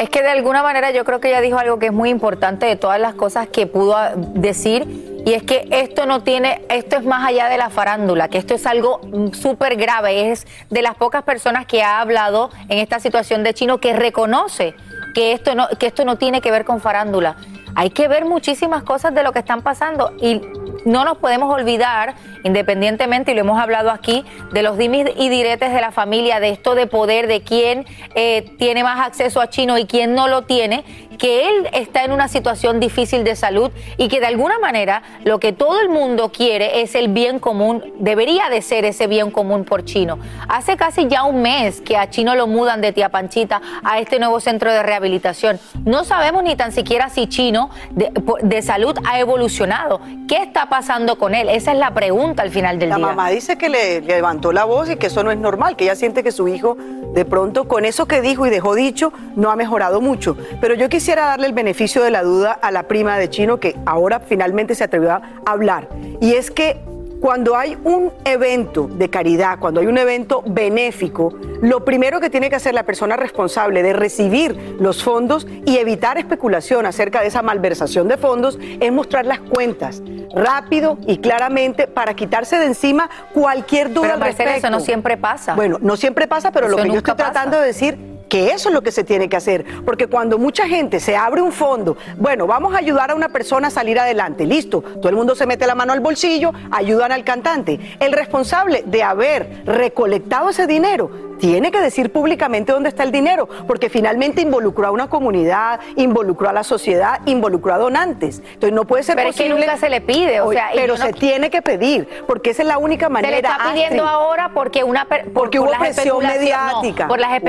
Es 0.02 0.10
que 0.10 0.20
de 0.20 0.30
alguna 0.30 0.64
manera 0.64 0.90
yo 0.90 1.04
creo 1.04 1.20
que 1.20 1.28
ella 1.28 1.40
dijo 1.40 1.58
algo 1.58 1.78
que 1.78 1.86
es 1.86 1.92
muy 1.92 2.10
importante 2.10 2.66
de 2.66 2.74
todas 2.74 2.98
las 2.98 3.14
cosas 3.14 3.46
que 3.46 3.68
pudo 3.68 3.96
ah, 3.96 4.14
decir 4.16 4.84
y 5.24 5.34
es 5.34 5.44
que 5.44 5.68
esto 5.70 6.06
no 6.06 6.24
tiene, 6.24 6.60
esto 6.70 6.96
es 6.96 7.04
más 7.04 7.24
allá 7.24 7.48
de 7.48 7.56
la 7.56 7.70
farándula, 7.70 8.26
que 8.26 8.38
esto 8.38 8.52
es 8.52 8.66
algo 8.66 9.00
mm, 9.04 9.28
súper 9.28 9.76
grave, 9.76 10.32
es 10.32 10.44
de 10.70 10.82
las 10.82 10.96
pocas 10.96 11.22
personas 11.22 11.66
que 11.66 11.84
ha 11.84 12.00
hablado 12.00 12.50
en 12.68 12.80
esta 12.80 12.98
situación 12.98 13.44
de 13.44 13.54
Chino 13.54 13.78
que 13.78 13.92
reconoce 13.92 14.74
que 15.14 15.30
esto 15.30 15.54
no, 15.54 15.68
que 15.78 15.86
esto 15.86 16.04
no 16.04 16.18
tiene 16.18 16.40
que 16.40 16.50
ver 16.50 16.64
con 16.64 16.80
farándula. 16.80 17.36
Hay 17.74 17.90
que 17.90 18.08
ver 18.08 18.24
muchísimas 18.24 18.82
cosas 18.82 19.14
de 19.14 19.22
lo 19.22 19.32
que 19.32 19.40
están 19.40 19.62
pasando 19.62 20.12
y 20.20 20.40
no 20.84 21.04
nos 21.04 21.18
podemos 21.18 21.52
olvidar, 21.54 22.14
independientemente, 22.44 23.32
y 23.32 23.34
lo 23.34 23.42
hemos 23.42 23.60
hablado 23.60 23.90
aquí, 23.90 24.24
de 24.52 24.62
los 24.62 24.76
dimis 24.76 25.06
y 25.16 25.28
diretes 25.28 25.72
de 25.72 25.80
la 25.80 25.92
familia, 25.92 26.40
de 26.40 26.50
esto 26.50 26.74
de 26.74 26.86
poder, 26.86 27.26
de 27.26 27.42
quién 27.42 27.86
eh, 28.14 28.54
tiene 28.58 28.82
más 28.82 29.06
acceso 29.06 29.40
a 29.40 29.48
chino 29.48 29.78
y 29.78 29.86
quién 29.86 30.14
no 30.14 30.28
lo 30.28 30.42
tiene, 30.42 30.84
que 31.18 31.48
él 31.48 31.68
está 31.72 32.04
en 32.04 32.10
una 32.10 32.26
situación 32.26 32.80
difícil 32.80 33.22
de 33.22 33.36
salud 33.36 33.70
y 33.96 34.08
que 34.08 34.18
de 34.18 34.26
alguna 34.26 34.58
manera 34.58 35.02
lo 35.22 35.38
que 35.38 35.52
todo 35.52 35.80
el 35.80 35.88
mundo 35.88 36.32
quiere 36.32 36.80
es 36.80 36.96
el 36.96 37.08
bien 37.08 37.38
común, 37.38 37.92
debería 38.00 38.48
de 38.48 38.60
ser 38.60 38.84
ese 38.84 39.06
bien 39.06 39.30
común 39.30 39.64
por 39.64 39.84
Chino. 39.84 40.18
Hace 40.48 40.76
casi 40.76 41.06
ya 41.06 41.22
un 41.22 41.42
mes 41.42 41.80
que 41.80 41.96
a 41.96 42.10
Chino 42.10 42.34
lo 42.34 42.48
mudan 42.48 42.80
de 42.80 42.92
Tía 42.92 43.08
Panchita 43.08 43.62
a 43.84 44.00
este 44.00 44.18
nuevo 44.18 44.40
centro 44.40 44.72
de 44.72 44.82
rehabilitación. 44.82 45.60
No 45.84 46.02
sabemos 46.02 46.42
ni 46.42 46.56
tan 46.56 46.72
siquiera 46.72 47.08
si 47.08 47.28
Chino 47.28 47.61
de, 47.90 48.12
de 48.42 48.62
salud 48.62 48.94
ha 49.08 49.18
evolucionado. 49.20 50.00
¿Qué 50.28 50.42
está 50.42 50.68
pasando 50.68 51.18
con 51.18 51.34
él? 51.34 51.48
Esa 51.48 51.72
es 51.72 51.78
la 51.78 51.92
pregunta 51.94 52.42
al 52.42 52.50
final 52.50 52.78
del 52.78 52.90
La 52.90 52.96
día. 52.96 53.06
mamá 53.06 53.30
dice 53.30 53.56
que 53.58 53.68
le, 53.68 54.00
le 54.00 54.14
levantó 54.16 54.52
la 54.52 54.64
voz 54.64 54.90
y 54.90 54.96
que 54.96 55.08
eso 55.08 55.22
no 55.24 55.30
es 55.30 55.38
normal, 55.38 55.76
que 55.76 55.84
ella 55.84 55.96
siente 55.96 56.22
que 56.22 56.32
su 56.32 56.48
hijo 56.48 56.76
de 57.14 57.24
pronto 57.24 57.68
con 57.68 57.84
eso 57.84 58.06
que 58.06 58.20
dijo 58.22 58.46
y 58.46 58.50
dejó 58.50 58.74
dicho 58.74 59.12
no 59.36 59.50
ha 59.50 59.56
mejorado 59.56 60.00
mucho. 60.00 60.36
Pero 60.60 60.74
yo 60.74 60.88
quisiera 60.88 61.26
darle 61.26 61.46
el 61.46 61.52
beneficio 61.52 62.02
de 62.02 62.10
la 62.10 62.22
duda 62.22 62.52
a 62.52 62.70
la 62.70 62.84
prima 62.84 63.18
de 63.18 63.28
Chino 63.28 63.60
que 63.60 63.76
ahora 63.84 64.20
finalmente 64.20 64.74
se 64.74 64.84
atrevió 64.84 65.12
a 65.12 65.22
hablar. 65.46 65.88
Y 66.20 66.34
es 66.34 66.50
que 66.50 66.80
cuando 67.22 67.56
hay 67.56 67.78
un 67.84 68.12
evento 68.24 68.88
de 68.88 69.08
caridad, 69.08 69.60
cuando 69.60 69.80
hay 69.80 69.86
un 69.86 69.96
evento 69.96 70.42
benéfico, 70.44 71.32
lo 71.60 71.84
primero 71.84 72.18
que 72.18 72.30
tiene 72.30 72.50
que 72.50 72.56
hacer 72.56 72.74
la 72.74 72.82
persona 72.82 73.16
responsable 73.16 73.84
de 73.84 73.92
recibir 73.92 74.74
los 74.80 75.04
fondos 75.04 75.46
y 75.64 75.76
evitar 75.78 76.18
especulación 76.18 76.84
acerca 76.84 77.20
de 77.20 77.28
esa 77.28 77.40
malversación 77.42 78.08
de 78.08 78.16
fondos 78.16 78.58
es 78.80 78.92
mostrar 78.92 79.24
las 79.24 79.38
cuentas 79.38 80.02
rápido 80.34 80.98
y 81.06 81.18
claramente 81.18 81.86
para 81.86 82.14
quitarse 82.14 82.58
de 82.58 82.66
encima 82.66 83.08
cualquier 83.32 83.92
duda 83.92 84.02
Pero 84.02 84.14
al 84.14 84.20
respecto. 84.22 84.54
eso 84.54 84.70
no 84.70 84.80
siempre 84.80 85.16
pasa. 85.16 85.54
Bueno, 85.54 85.78
no 85.80 85.96
siempre 85.96 86.26
pasa, 86.26 86.50
pero 86.50 86.66
Eso 86.66 86.76
lo 86.76 86.82
que 86.82 86.88
yo 86.88 86.96
estoy 86.96 87.14
pasa. 87.14 87.30
tratando 87.30 87.60
de 87.60 87.66
decir 87.66 88.11
que 88.28 88.48
eso 88.52 88.68
es 88.68 88.74
lo 88.74 88.82
que 88.82 88.92
se 88.92 89.04
tiene 89.04 89.28
que 89.28 89.36
hacer, 89.36 89.64
porque 89.84 90.06
cuando 90.06 90.38
mucha 90.38 90.66
gente 90.66 91.00
se 91.00 91.16
abre 91.16 91.42
un 91.42 91.52
fondo, 91.52 91.96
bueno, 92.16 92.46
vamos 92.46 92.74
a 92.74 92.78
ayudar 92.78 93.10
a 93.10 93.14
una 93.14 93.28
persona 93.28 93.68
a 93.68 93.70
salir 93.70 93.98
adelante, 94.00 94.46
listo, 94.46 94.80
todo 94.82 95.08
el 95.08 95.16
mundo 95.16 95.34
se 95.34 95.46
mete 95.46 95.66
la 95.66 95.74
mano 95.74 95.92
al 95.92 96.00
bolsillo, 96.00 96.52
ayudan 96.70 97.12
al 97.12 97.24
cantante. 97.24 97.78
El 98.00 98.12
responsable 98.12 98.82
de 98.86 99.02
haber 99.02 99.62
recolectado 99.66 100.48
ese 100.50 100.66
dinero 100.66 101.10
tiene 101.38 101.72
que 101.72 101.80
decir 101.80 102.12
públicamente 102.12 102.72
dónde 102.72 102.88
está 102.88 103.02
el 103.02 103.10
dinero, 103.10 103.48
porque 103.66 103.90
finalmente 103.90 104.40
involucró 104.42 104.86
a 104.86 104.90
una 104.92 105.08
comunidad, 105.08 105.80
involucró 105.96 106.48
a 106.48 106.52
la 106.52 106.62
sociedad, 106.62 107.20
involucró 107.26 107.74
a 107.74 107.78
donantes. 107.78 108.40
Entonces 108.54 108.72
no 108.72 108.86
puede 108.86 109.02
ser 109.02 109.16
Pero 109.16 109.30
es 109.30 109.36
que 109.36 109.42
posible. 109.44 109.66
nunca 109.66 109.76
se 109.78 109.90
le 109.90 110.00
pide, 110.00 110.40
o 110.40 110.52
sea, 110.52 110.68
pero 110.72 110.96
no- 110.96 111.04
se 111.04 111.12
tiene 111.12 111.50
que 111.50 111.60
pedir, 111.60 112.08
porque 112.28 112.50
esa 112.50 112.62
es 112.62 112.68
la 112.68 112.78
única 112.78 113.06
Se 113.06 113.12
manera. 113.12 113.30
le 113.32 113.36
está 113.38 113.58
pidiendo 113.72 114.04
Astrid. 114.04 114.14
ahora 114.22 114.50
porque 114.54 114.84
una 114.84 115.04
per- 115.06 115.24
por- 115.24 115.32
Porque 115.42 115.58
por 115.58 115.68
hubo 115.68 115.78
presión 115.78 116.06
especulaciones- 116.24 116.38
mediática. 116.40 117.04
no, 117.04 117.08
por 117.08 117.18
las 117.18 117.30
Hubo 117.42 117.48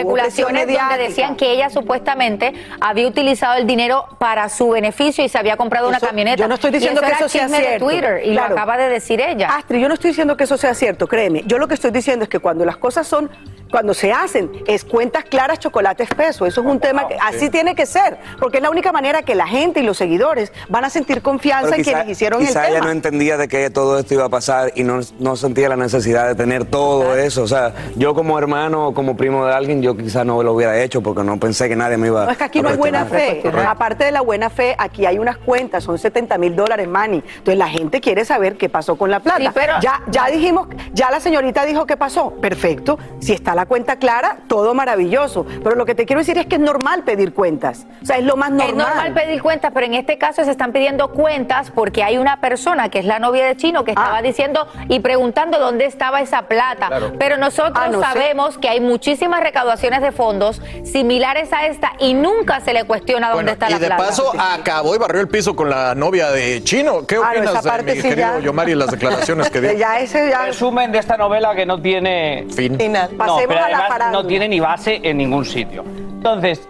especulaciones 0.74 0.89
donde 0.89 0.98
mediática. 0.98 1.10
decían 1.10 1.36
que 1.36 1.51
ella 1.53 1.70
supuestamente 1.70 2.53
había 2.82 3.08
utilizado 3.08 3.56
el 3.56 3.68
dinero 3.68 4.06
para 4.20 4.50
su 4.50 4.70
beneficio 4.70 5.24
y 5.24 5.30
se 5.30 5.38
había 5.38 5.58
comprado 5.58 5.88
una 5.89 6.00
camioneta. 6.00 6.42
Yo 6.42 6.48
no 6.48 6.56
estoy 6.56 6.70
Y 6.72 6.74
diciendo 6.74 7.01
que 7.01 7.08
era 7.08 7.18
eso 7.18 7.30
sea 7.30 7.44
chisme 7.44 7.58
de 7.60 7.63
cierto. 7.68 7.86
Twitter 7.86 8.22
y 8.25 8.32
Claro. 8.34 8.50
lo 8.50 8.56
acaba 8.56 8.77
de 8.77 8.89
decir 8.89 9.22
ella. 9.22 9.50
Astrid, 9.56 9.80
yo 9.80 9.88
no 9.88 9.94
estoy 9.94 10.10
diciendo 10.12 10.36
que 10.38 10.44
eso 10.46 10.58
sea 10.58 10.74
cierto, 10.74 11.08
créeme. 11.08 11.44
Yo 11.46 11.58
lo 11.58 11.68
que 11.68 11.74
estoy 11.75 11.92
diciendo 11.92 12.24
es 12.24 12.30
que 12.30 12.39
cuando 12.39 12.65
las 12.65 12.77
cosas 12.77 13.08
son, 13.08 13.30
cuando 13.72 13.94
se 13.94 14.12
hacen, 14.12 14.51
es 14.68 14.84
cuentas 14.84 15.24
claras, 15.25 15.60
chocolate 15.60 16.03
espeso. 16.03 16.46
Eso 16.46 16.62
es 16.62 16.68
un 16.68 16.80
tema 16.80 17.08
que 17.08 17.18
así 17.22 17.50
tiene 17.50 17.74
que 17.75 17.86
ser, 17.88 18.18
porque 18.39 18.58
es 18.58 18.63
la 18.63 18.70
única 18.70 18.92
manera 18.92 19.24
que 19.24 19.34
la 19.34 19.48
gente 19.48 19.80
y 19.80 19.84
los 19.84 19.98
seguidores 19.98 20.51
van 20.70 20.86
a 20.86 20.89
sentir 20.92 21.22
confianza 21.24 21.75
en 21.75 21.84
quienes 21.84 22.08
hicieron 22.10 22.42
el 22.42 22.48
quizá 22.48 22.65
ella 22.68 22.75
tema. 22.75 22.86
no 22.86 22.92
entendía 22.92 23.38
de 23.38 23.48
que 23.48 23.70
todo 23.72 23.98
esto 24.00 24.13
iba 24.13 24.25
a 24.25 24.30
pasar 24.30 24.72
y 24.75 24.84
no, 24.84 25.00
no 25.20 25.36
sentía 25.36 25.70
la 25.70 25.75
necesidad 25.75 26.27
de 26.27 26.36
tener 26.36 26.65
todo 26.65 27.15
eso. 27.15 27.42
O 27.44 27.48
sea, 27.48 27.74
yo 27.96 28.13
como 28.13 28.38
hermano 28.38 28.89
o 28.89 28.94
como 28.94 29.18
primo 29.18 29.46
de 29.48 29.53
alguien, 29.53 29.82
yo 29.82 29.98
quizá 29.98 30.24
no 30.24 30.44
lo 30.44 30.52
hubiera 30.53 30.77
hecho 30.81 31.01
porque 31.01 31.24
no 31.24 31.38
pensé 31.39 31.67
que 31.69 31.75
nadie 31.75 31.98
me 31.98 32.07
iba 32.07 32.25
No, 32.25 32.31
es 32.31 32.38
que 32.38 32.43
aquí 32.43 32.60
a 32.60 32.62
no 32.63 32.69
hay 32.69 32.77
buena 32.77 33.05
fe. 33.05 33.43
Aparte 33.67 34.05
de 34.05 34.12
la 34.12 34.22
buena 34.22 34.50
fe, 34.50 34.75
aquí 34.77 35.05
hay 35.05 35.17
unas 35.19 35.38
cuentas, 35.38 35.83
son 35.83 35.98
70 35.98 36.38
mil 36.38 36.55
dólares, 36.55 36.88
Manny. 36.88 37.17
Entonces 37.27 37.57
la 37.57 37.67
gente 37.67 38.01
quiere 38.01 38.25
saber 38.25 38.57
qué 38.57 38.69
pasó 38.69 38.95
con 38.95 39.10
la 39.12 39.19
plata. 39.19 39.39
Sí, 39.39 39.50
pero- 39.53 39.74
ya, 39.81 40.01
ya 40.07 40.27
dijimos, 40.27 40.67
ya 40.93 41.10
la 41.12 41.19
señorita 41.19 41.65
dijo 41.65 41.86
qué 41.86 41.98
pasó. 41.98 42.31
Perfecto. 42.41 42.98
Si 43.19 43.33
está 43.33 43.55
la 43.55 43.65
cuenta 43.65 43.98
clara, 43.98 44.38
todo 44.48 44.74
maravilloso. 44.74 45.45
Pero 45.63 45.75
lo 45.75 45.86
que 45.86 45.95
te 45.95 46.05
quiero 46.05 46.19
decir 46.19 46.38
es 46.38 46.45
que 46.45 46.55
es 46.55 46.62
normal 46.62 47.03
pedir 47.03 47.33
cuentas. 47.33 47.86
O 48.01 48.05
sea, 48.05 48.17
es 48.17 48.24
lo 48.25 48.36
más 48.36 48.51
normal. 48.51 48.69
Es 48.69 48.75
normal 48.75 49.13
pedir 49.13 49.41
cuentas, 49.41 49.72
pero 49.74 49.86
en 49.86 49.93
este 49.93 50.17
caso 50.17 50.43
se 50.43 50.51
están 50.51 50.72
pidiendo 50.72 51.10
cuentas 51.12 51.72
porque 51.72 52.03
hay 52.03 52.17
una 52.17 52.39
persona 52.41 52.89
que 52.89 53.00
es 53.00 53.05
la 53.05 53.19
novia 53.19 53.45
de 53.45 53.55
Chino 53.57 53.83
que 53.83 53.91
estaba 53.91 54.22
diciendo 54.22 54.67
y 54.89 55.00
preguntando 55.00 55.60
dónde 55.60 55.86
estaba 55.86 56.22
esa 56.22 56.43
plata. 56.43 56.88
Claro. 56.88 57.13
Pero 57.17 57.38
nosotros 57.38 57.74
Ah, 57.75 57.89
no 57.89 58.00
sé. 58.00 58.05
sabemos 58.05 58.57
que 58.57 58.69
hay 58.69 58.79
muchísimas 58.79 59.41
recaudaciones 59.41 60.01
de 60.01 60.12
fondos 60.12 60.42
similares 60.83 61.51
a 61.53 61.65
esta 61.67 61.93
y 62.00 62.13
nunca 62.13 62.59
se 62.62 62.73
le 62.73 62.83
cuestiona 62.85 63.29
dónde 63.31 63.53
está 63.53 63.67
y 63.69 63.73
la 63.73 63.79
de 63.79 63.88
plata. 63.88 64.03
paso 64.07 64.31
acabó 64.38 64.95
y 64.95 64.97
barrió 64.97 65.21
el 65.21 65.27
piso 65.27 65.55
con 65.55 65.69
la 65.69 65.95
novia 65.95 66.31
de 66.31 66.63
Chino. 66.63 67.05
¿Qué 67.07 67.15
Ah, 67.15 67.19
no, 67.19 67.29
opinas 67.29 67.51
esa 67.53 67.62
de 67.62 67.69
parte 67.69 67.95
mi 67.95 68.01
sí 68.01 68.09
querido 68.09 68.39
ya. 68.39 68.39
Yomari 68.39 68.71
y 68.71 68.75
las 68.75 68.91
declaraciones 68.91 69.50
que 69.50 69.62
dio? 69.62 69.73
Ya 69.73 70.00
ese 70.00 70.29
ya. 70.29 70.45
Resumen 70.45 70.91
de 70.91 71.00
esta 71.00 71.17
novela 71.17 71.55
que 71.55 71.65
no 71.65 71.81
tiene 71.81 72.45
fin. 72.55 72.77
Final. 72.77 73.09
No, 73.17 73.38
pero 73.47 73.63
a 73.63 73.69
la 73.69 73.77
farándula. 73.88 74.12
no 74.12 74.27
tiene 74.27 74.47
ni 74.47 74.59
base 74.59 75.00
en 75.03 75.17
ningún 75.17 75.45
sitio. 75.45 75.83
Entonces, 75.85 76.62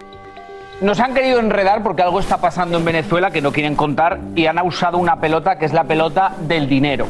nos 0.80 0.98
han 1.00 1.14
querido 1.14 1.38
enredar 1.38 1.82
porque 1.82 2.02
algo 2.02 2.20
está 2.20 2.38
pasando 2.38 2.78
en 2.78 2.84
Venezuela 2.84 3.30
que 3.30 3.40
no 3.40 3.52
quieren 3.52 3.74
contar 3.76 4.18
y 4.34 4.46
han 4.46 4.58
usado 4.66 4.98
una 4.98 5.20
pelota 5.20 5.56
que 5.58 5.64
es 5.64 5.72
la 5.72 5.84
pelota 5.84 6.32
del 6.40 6.68
dinero. 6.68 7.06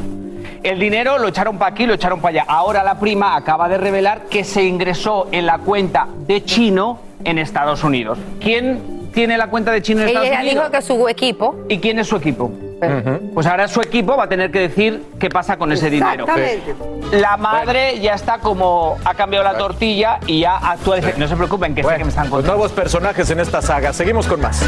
El 0.65 0.79
dinero 0.79 1.19
lo 1.19 1.27
echaron 1.27 1.59
para 1.59 1.71
aquí, 1.73 1.85
lo 1.85 1.93
echaron 1.93 2.19
para 2.19 2.41
allá. 2.41 2.45
Ahora 2.47 2.83
la 2.83 2.99
prima 2.99 3.35
acaba 3.35 3.69
de 3.69 3.77
revelar 3.77 4.21
que 4.31 4.43
se 4.43 4.63
ingresó 4.63 5.27
en 5.31 5.45
la 5.45 5.59
cuenta 5.59 6.07
de 6.25 6.43
Chino 6.43 6.97
en 7.23 7.37
Estados 7.37 7.83
Unidos. 7.83 8.17
¿Quién 8.41 9.11
tiene 9.13 9.37
la 9.37 9.45
cuenta 9.47 9.71
de 9.71 9.83
Chino 9.83 10.01
en 10.01 10.07
Estados 10.07 10.27
Ella 10.27 10.39
Unidos? 10.39 10.55
dijo 10.55 10.71
que 10.71 10.81
su 10.81 11.07
equipo. 11.07 11.55
¿Y 11.69 11.77
quién 11.77 11.99
es 11.99 12.07
su 12.07 12.15
equipo? 12.15 12.51
Pues 13.35 13.45
ahora 13.45 13.67
su 13.67 13.79
equipo 13.81 14.17
va 14.17 14.23
a 14.23 14.27
tener 14.29 14.49
que 14.51 14.59
decir 14.61 15.03
qué 15.19 15.29
pasa 15.29 15.55
con 15.57 15.71
ese 15.71 15.87
dinero. 15.91 16.25
La 17.11 17.37
madre 17.37 17.99
ya 17.99 18.15
está 18.15 18.39
como 18.39 18.97
ha 19.05 19.13
cambiado 19.13 19.43
la 19.45 19.57
tortilla 19.59 20.19
y 20.25 20.39
ya 20.41 20.57
actúa. 20.57 20.97
No 21.17 21.27
se 21.27 21.35
preocupen, 21.35 21.75
que 21.75 21.83
sé 21.83 21.95
que 21.95 22.03
me 22.03 22.09
están 22.09 22.23
Pues 22.23 22.31
contando. 22.43 22.53
nuevos 22.53 22.71
personajes 22.71 23.29
en 23.29 23.39
esta 23.39 23.61
saga. 23.61 23.93
Seguimos 23.93 24.25
con 24.27 24.41
más. 24.41 24.67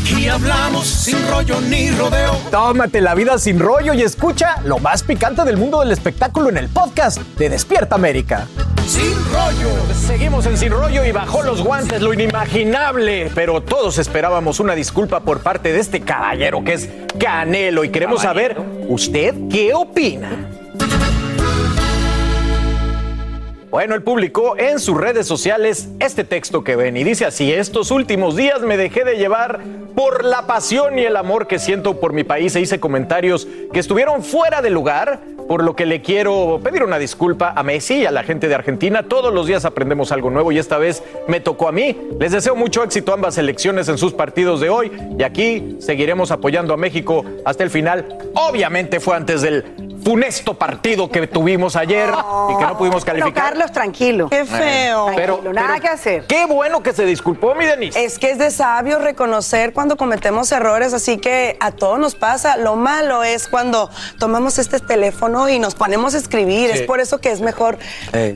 Aquí 0.00 0.28
hablamos 0.28 0.86
sin 0.86 1.18
rollo 1.28 1.60
ni 1.60 1.90
rodeo. 1.90 2.32
Tómate 2.50 3.00
la 3.02 3.14
vida 3.14 3.38
sin 3.38 3.58
rollo 3.58 3.92
y 3.92 4.02
escucha 4.02 4.56
lo 4.64 4.78
más 4.78 5.02
picante 5.02 5.44
del 5.44 5.58
mundo 5.58 5.80
del 5.80 5.92
espectáculo 5.92 6.48
en 6.48 6.56
el 6.56 6.68
podcast 6.68 7.18
de 7.36 7.50
Despierta 7.50 7.96
América. 7.96 8.46
Sin 8.86 9.14
rollo. 9.30 9.94
Seguimos 9.94 10.46
en 10.46 10.56
Sin 10.56 10.72
Rollo 10.72 11.04
y 11.04 11.12
bajó 11.12 11.42
los 11.42 11.62
guantes 11.62 12.00
lo 12.00 12.14
inimaginable, 12.14 13.30
pero 13.34 13.62
todos 13.62 13.98
esperábamos 13.98 14.58
una 14.58 14.74
disculpa 14.74 15.20
por 15.20 15.40
parte 15.40 15.72
de 15.72 15.80
este 15.80 16.00
caballero 16.00 16.64
que 16.64 16.72
es 16.72 16.88
Canelo 17.18 17.84
y 17.84 17.90
queremos 17.90 18.22
saber, 18.22 18.56
¿usted 18.88 19.34
qué 19.50 19.74
opina? 19.74 20.48
Bueno, 23.70 23.94
él 23.94 24.02
publicó 24.02 24.58
en 24.58 24.80
sus 24.80 24.96
redes 24.96 25.28
sociales 25.28 25.88
este 26.00 26.24
texto 26.24 26.64
que 26.64 26.74
ven 26.74 26.96
y 26.96 27.04
dice 27.04 27.24
así, 27.24 27.52
estos 27.52 27.92
últimos 27.92 28.34
días 28.34 28.62
me 28.62 28.76
dejé 28.76 29.04
de 29.04 29.16
llevar 29.16 29.60
por 29.94 30.24
la 30.24 30.48
pasión 30.48 30.98
y 30.98 31.04
el 31.04 31.16
amor 31.16 31.46
que 31.46 31.60
siento 31.60 32.00
por 32.00 32.12
mi 32.12 32.24
país 32.24 32.56
e 32.56 32.60
hice 32.60 32.80
comentarios 32.80 33.46
que 33.72 33.78
estuvieron 33.78 34.24
fuera 34.24 34.60
de 34.60 34.70
lugar, 34.70 35.20
por 35.46 35.62
lo 35.62 35.76
que 35.76 35.86
le 35.86 36.02
quiero 36.02 36.58
pedir 36.64 36.82
una 36.82 36.98
disculpa 36.98 37.52
a 37.54 37.62
Messi 37.62 37.98
y 37.98 38.06
a 38.06 38.10
la 38.10 38.24
gente 38.24 38.48
de 38.48 38.56
Argentina. 38.56 39.04
Todos 39.04 39.32
los 39.32 39.46
días 39.46 39.64
aprendemos 39.64 40.10
algo 40.10 40.30
nuevo 40.30 40.50
y 40.50 40.58
esta 40.58 40.76
vez 40.78 41.04
me 41.28 41.38
tocó 41.38 41.68
a 41.68 41.72
mí. 41.72 41.96
Les 42.18 42.32
deseo 42.32 42.56
mucho 42.56 42.82
éxito 42.82 43.12
a 43.12 43.14
ambas 43.14 43.36
selecciones 43.36 43.88
en 43.88 43.98
sus 43.98 44.12
partidos 44.12 44.60
de 44.60 44.68
hoy 44.68 44.90
y 45.16 45.22
aquí 45.22 45.76
seguiremos 45.78 46.32
apoyando 46.32 46.74
a 46.74 46.76
México 46.76 47.24
hasta 47.44 47.62
el 47.62 47.70
final. 47.70 48.18
Obviamente 48.34 48.98
fue 48.98 49.14
antes 49.14 49.42
del 49.42 49.89
funesto 50.02 50.54
partido 50.54 51.10
que 51.10 51.26
tuvimos 51.26 51.76
ayer 51.76 52.08
y 52.08 52.56
que 52.58 52.64
no 52.64 52.78
pudimos 52.78 53.04
calificar. 53.04 53.50
Carlos, 53.50 53.72
tranquilo. 53.72 54.28
Qué 54.28 54.44
feo. 54.44 55.12
Pero, 55.14 55.42
nada 55.52 55.68
pero 55.68 55.80
que 55.80 55.88
hacer. 55.88 56.26
Qué 56.26 56.46
bueno 56.46 56.82
que 56.82 56.92
se 56.92 57.04
disculpó, 57.04 57.54
mi 57.54 57.64
Denise. 57.64 58.04
Es 58.04 58.18
que 58.18 58.30
es 58.30 58.38
de 58.38 58.50
sabio 58.50 58.98
reconocer 58.98 59.72
cuando 59.72 59.96
cometemos 59.96 60.50
errores, 60.52 60.92
así 60.94 61.18
que 61.18 61.56
a 61.60 61.72
todos 61.72 61.98
nos 61.98 62.14
pasa. 62.14 62.56
Lo 62.56 62.76
malo 62.76 63.22
es 63.24 63.48
cuando 63.48 63.90
tomamos 64.18 64.58
este 64.58 64.80
teléfono 64.80 65.48
y 65.48 65.58
nos 65.58 65.74
ponemos 65.74 66.14
a 66.14 66.18
escribir. 66.18 66.70
Sí. 66.70 66.78
Es 66.78 66.82
por 66.82 67.00
eso 67.00 67.18
que 67.18 67.30
es 67.30 67.40
mejor 67.40 67.78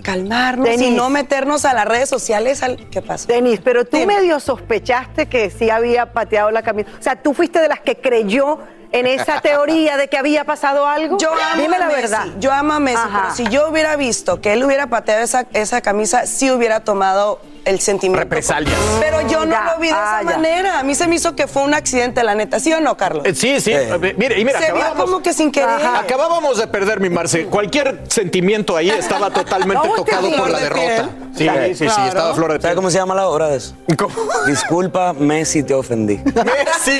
calmarnos 0.03 0.69
y 0.69 0.71
Denise. 0.73 0.97
no 0.97 1.11
meternos 1.11 1.65
a 1.65 1.75
las 1.75 1.87
redes 1.87 2.09
sociales. 2.09 2.63
Al... 2.63 2.89
¿Qué 2.91 3.03
pasa? 3.03 3.27
Denis, 3.29 3.61
pero 3.63 3.85
tú 3.85 4.05
medio 4.07 4.41
sospechaste 4.41 5.27
que 5.27 5.51
sí 5.51 5.71
había 5.71 6.13
pateado 6.13 6.51
la 6.51 6.63
camisa. 6.63 6.91
O 6.99 7.03
sea, 7.03 7.17
tú 7.17 7.35
fuiste 7.35 7.61
de 7.61 7.69
las 7.69 7.81
que 7.81 7.97
creyó 7.97 8.59
en 8.95 9.07
esa 9.07 9.41
teoría 9.43 9.97
de 9.97 10.09
que 10.09 10.17
había 10.17 10.45
pasado 10.45 10.87
algo. 10.87 11.19
Yo 11.19 11.31
amo 11.33 11.63
Dime 11.63 11.77
a 11.77 11.81
la 11.81 11.87
Messi, 11.89 12.01
verdad. 12.03 12.27
Yo 12.39 12.53
amo 12.53 12.73
a 12.75 12.81
Messi, 12.81 12.97
Ajá. 13.05 13.21
pero 13.25 13.35
si 13.35 13.45
yo 13.55 13.69
hubiera 13.69 13.97
visto 13.97 14.41
que 14.41 14.53
él 14.55 14.65
hubiera 14.65 14.87
pateado 14.87 15.23
esa, 15.23 15.47
esa 15.53 15.81
camisa, 15.81 16.27
sí 16.27 16.51
hubiera 16.51 16.81
tomado 16.81 17.41
el 17.65 17.81
sentimiento. 17.81 18.21
Represalias. 18.23 18.77
Pero 19.01 19.23
yo 19.27 19.47
no 19.47 19.53
Ya, 19.53 19.73
lo 19.73 19.81
vi 19.81 19.89
de 19.89 19.95
ah, 19.95 20.19
esa 20.21 20.31
ya. 20.33 20.37
manera. 20.37 20.79
A 20.81 20.83
mí 20.83 20.95
se 20.95 21.07
me 21.07 21.15
hizo 21.17 21.35
que 21.35 21.47
fue 21.47 21.63
un 21.63 21.73
accidente, 21.73 22.23
la 22.23 22.35
neta. 22.35 22.61
¿Sí 22.61 22.71
o 22.75 22.81
no, 22.81 22.97
Carlos? 22.99 23.25
Eh, 23.25 23.35
Sí, 23.35 23.59
sí. 23.59 23.73
Eh, 23.73 24.15
Mire, 24.19 24.39
y 24.39 24.45
mira, 24.45 24.61
Se 24.61 24.67
vio 24.73 24.83
acabábamos- 24.83 25.05
como 25.07 25.23
que 25.23 25.33
sin 25.33 25.51
querer. 25.51 25.71
Ajá. 25.71 26.01
Acabábamos 26.01 26.59
de 26.59 26.67
perder, 26.67 27.01
mi 27.01 27.09
Marce. 27.09 27.47
Cualquier 27.47 28.03
sentimiento 28.09 28.77
ahí 28.77 28.91
estaba 28.91 29.31
totalmente 29.31 29.89
No, 29.89 29.95
tocado 29.95 30.31
por 30.37 30.51
la 30.51 30.59
de 30.59 30.65
derrota. 30.65 31.09
Sí, 31.35 31.45
Claro. 31.45 31.63
sí, 31.69 31.75
sí, 31.75 31.85
estaba 31.87 32.35
flor 32.35 32.53
de 32.53 32.59
¿Sabes 32.61 32.63
piel. 32.67 32.77
cómo 32.77 32.91
se 32.91 32.99
llama 32.99 33.15
la 33.15 33.27
obra 33.29 33.49
de 33.49 33.57
eso? 33.57 33.75
Disculpa, 34.47 35.15
Messi, 35.15 35.63
te 35.63 35.73
ofendí. 35.73 36.17
Messi. 36.19 36.99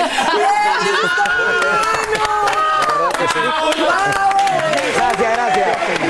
Oh, 3.35 3.73
Gracias. 3.75 4.14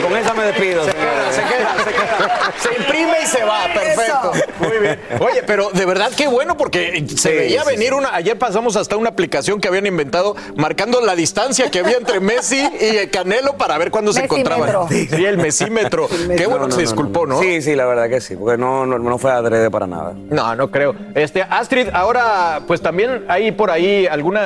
Con 0.02 0.16
esa 0.16 0.34
me 0.34 0.44
despido. 0.44 0.84
Se 0.84 0.92
queda, 0.92 1.32
se 1.32 1.40
queda, 1.42 1.74
se 1.84 1.90
queda. 1.90 2.52
Se 2.58 2.80
imprime 2.80 3.16
y 3.22 3.26
se 3.26 3.44
va. 3.44 3.64
Perfecto. 3.72 4.32
Muy 4.60 4.78
bien. 4.78 5.00
Oye, 5.20 5.42
pero 5.46 5.70
de 5.72 5.86
verdad 5.86 6.10
qué 6.16 6.26
bueno 6.26 6.56
porque 6.56 7.04
se 7.08 7.16
Sí, 7.16 7.28
veía 7.36 7.62
sí, 7.62 7.68
venir 7.70 7.94
una. 7.94 8.14
Ayer 8.14 8.38
pasamos 8.38 8.76
hasta 8.76 8.96
una 8.96 9.10
aplicación 9.10 9.60
que 9.60 9.68
habían 9.68 9.86
inventado 9.86 10.36
marcando 10.56 11.00
la 11.00 11.14
distancia 11.16 11.70
que 11.70 11.80
había 11.80 11.96
entre 11.96 12.20
Messi 12.20 12.60
y 12.80 13.06
Canelo 13.08 13.56
para 13.56 13.78
ver 13.78 13.90
cuándo 13.90 14.12
se 14.12 14.24
encontraban. 14.24 14.68
Mesímetro. 14.88 15.16
Sí, 15.16 15.24
el 15.24 15.38
mesímetro. 15.38 16.08
Qué 16.36 16.46
bueno 16.46 16.66
que 16.66 16.72
se 16.72 16.80
disculpó, 16.82 17.26
¿no? 17.26 17.40
Sí, 17.40 17.62
sí, 17.62 17.74
la 17.74 17.86
verdad 17.86 18.08
que 18.08 18.20
sí, 18.20 18.36
porque 18.36 18.58
no, 18.58 18.86
no, 18.86 18.98
no 18.98 19.18
fue 19.18 19.32
adrede 19.32 19.70
para 19.70 19.86
nada. 19.86 20.14
No, 20.30 20.54
no 20.54 20.70
creo. 20.70 20.94
Este, 21.14 21.42
Astrid, 21.42 21.88
ahora, 21.92 22.60
pues 22.66 22.80
también 22.80 23.24
hay 23.28 23.52
por 23.52 23.70
ahí 23.70 24.06
algún 24.06 24.38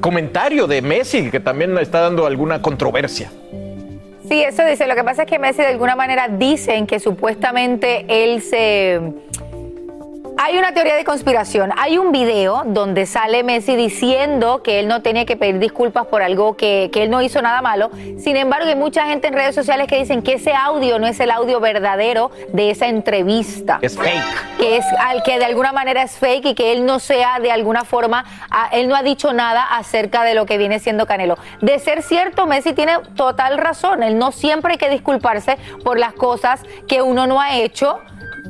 comentario 0.00 0.66
de 0.66 0.82
Messi 0.82 1.30
que 1.30 1.40
también 1.40 1.76
está 1.78 2.00
dando 2.00 2.26
alguna 2.26 2.60
controversia. 2.62 3.30
Sí, 4.30 4.44
eso 4.44 4.64
dice. 4.64 4.86
Lo 4.86 4.94
que 4.94 5.02
pasa 5.02 5.24
es 5.24 5.28
que 5.28 5.40
Messi 5.40 5.60
de 5.60 5.66
alguna 5.66 5.96
manera 5.96 6.28
dicen 6.28 6.86
que 6.86 7.00
supuestamente 7.00 8.04
él 8.08 8.40
se... 8.40 9.00
Hay 10.42 10.56
una 10.56 10.72
teoría 10.72 10.94
de 10.96 11.04
conspiración. 11.04 11.70
Hay 11.76 11.98
un 11.98 12.12
video 12.12 12.62
donde 12.64 13.04
sale 13.04 13.44
Messi 13.44 13.76
diciendo 13.76 14.62
que 14.62 14.80
él 14.80 14.88
no 14.88 15.02
tenía 15.02 15.26
que 15.26 15.36
pedir 15.36 15.58
disculpas 15.58 16.06
por 16.06 16.22
algo 16.22 16.56
que, 16.56 16.88
que 16.90 17.02
él 17.02 17.10
no 17.10 17.20
hizo 17.20 17.42
nada 17.42 17.60
malo. 17.60 17.90
Sin 18.18 18.36
embargo, 18.38 18.66
hay 18.66 18.74
mucha 18.74 19.04
gente 19.04 19.28
en 19.28 19.34
redes 19.34 19.54
sociales 19.54 19.86
que 19.86 19.98
dicen 19.98 20.22
que 20.22 20.34
ese 20.34 20.54
audio 20.54 20.98
no 20.98 21.06
es 21.06 21.20
el 21.20 21.30
audio 21.30 21.60
verdadero 21.60 22.30
de 22.54 22.70
esa 22.70 22.86
entrevista 22.86 23.80
Es 23.82 23.98
fake. 23.98 24.56
que 24.58 24.78
es 24.78 24.86
al 24.98 25.22
que 25.24 25.38
de 25.38 25.44
alguna 25.44 25.72
manera 25.72 26.02
es 26.02 26.12
fake 26.12 26.46
y 26.46 26.54
que 26.54 26.72
él 26.72 26.86
no 26.86 27.00
sea 27.00 27.38
de 27.38 27.52
alguna 27.52 27.84
forma, 27.84 28.24
a- 28.50 28.68
él 28.68 28.88
no 28.88 28.96
ha 28.96 29.02
dicho 29.02 29.34
nada 29.34 29.62
acerca 29.62 30.22
de 30.22 30.32
lo 30.32 30.46
que 30.46 30.56
viene 30.56 30.78
siendo 30.78 31.04
Canelo. 31.04 31.36
De 31.60 31.78
ser 31.80 32.02
cierto, 32.02 32.46
Messi 32.46 32.72
tiene 32.72 32.94
total 33.14 33.58
razón, 33.58 34.02
él 34.02 34.16
no 34.16 34.32
siempre 34.32 34.72
hay 34.72 34.78
que 34.78 34.88
disculparse 34.88 35.58
por 35.84 35.98
las 35.98 36.14
cosas 36.14 36.62
que 36.88 37.02
uno 37.02 37.26
no 37.26 37.42
ha 37.42 37.56
hecho 37.58 37.98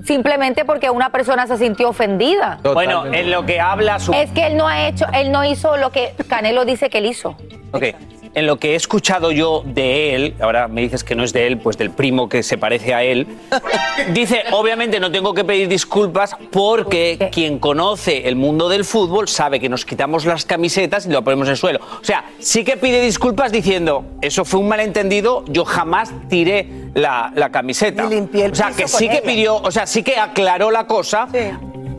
simplemente 0.04 0.64
porque 0.64 0.90
una 0.90 1.10
persona 1.10 1.46
se 1.46 1.56
sintió 1.56 1.90
ofendida. 1.90 2.58
Bueno, 2.62 3.06
en 3.06 3.30
lo 3.30 3.44
que 3.44 3.60
habla 3.60 3.98
su... 3.98 4.12
Es 4.12 4.30
que 4.30 4.46
él 4.46 4.56
no 4.56 4.66
ha 4.66 4.88
hecho, 4.88 5.06
él 5.12 5.32
no 5.32 5.44
hizo 5.44 5.76
lo 5.76 5.90
que 5.90 6.14
Canelo 6.28 6.64
dice 6.64 6.90
que 6.90 6.98
él 6.98 7.06
hizo. 7.06 7.36
Ok. 7.72 7.84
En 8.32 8.46
lo 8.46 8.58
que 8.58 8.72
he 8.72 8.74
escuchado 8.76 9.32
yo 9.32 9.62
de 9.64 10.14
él, 10.14 10.34
ahora 10.40 10.68
me 10.68 10.82
dices 10.82 11.02
que 11.02 11.16
no 11.16 11.24
es 11.24 11.32
de 11.32 11.48
él, 11.48 11.58
pues 11.58 11.76
del 11.76 11.90
primo 11.90 12.28
que 12.28 12.44
se 12.44 12.58
parece 12.58 12.94
a 12.94 13.02
él, 13.02 13.26
dice, 14.12 14.44
obviamente 14.52 15.00
no 15.00 15.10
tengo 15.10 15.34
que 15.34 15.44
pedir 15.44 15.68
disculpas 15.68 16.36
porque 16.52 17.28
quien 17.32 17.58
conoce 17.58 18.28
el 18.28 18.36
mundo 18.36 18.68
del 18.68 18.84
fútbol 18.84 19.26
sabe 19.26 19.58
que 19.58 19.68
nos 19.68 19.84
quitamos 19.84 20.26
las 20.26 20.44
camisetas 20.44 21.06
y 21.06 21.10
lo 21.10 21.24
ponemos 21.24 21.48
en 21.48 21.52
el 21.52 21.56
suelo. 21.56 21.80
O 22.00 22.04
sea, 22.04 22.24
sí 22.38 22.62
que 22.62 22.76
pide 22.76 23.00
disculpas 23.02 23.50
diciendo, 23.50 24.04
eso 24.20 24.44
fue 24.44 24.60
un 24.60 24.68
malentendido, 24.68 25.44
yo 25.48 25.64
jamás 25.64 26.12
tiré 26.28 26.68
la, 26.94 27.32
la 27.34 27.50
camiseta. 27.50 28.06
o 28.06 28.54
sea, 28.54 28.70
que 28.70 28.86
sí 28.86 29.08
que 29.08 29.14
ella. 29.18 29.22
pidió, 29.22 29.56
o 29.56 29.70
sea, 29.72 29.86
sí 29.86 30.04
que 30.04 30.18
aclaró 30.18 30.70
la 30.70 30.86
cosa, 30.86 31.28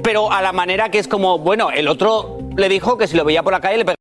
pero 0.02 0.32
a 0.32 0.42
la 0.42 0.54
manera 0.54 0.90
que 0.90 1.00
es 1.00 1.08
como, 1.10 1.40
bueno, 1.40 1.72
el 1.72 1.90
otro 1.90 2.40
le 2.56 2.70
dijo 2.70 2.98
que 2.98 3.08
si 3.08 3.18
lo 3.18 3.26
veía 3.26 3.44
por 3.44 3.54
la 3.54 3.60
calle 3.60 3.78
le 3.78 3.86
pegaba 3.86 4.01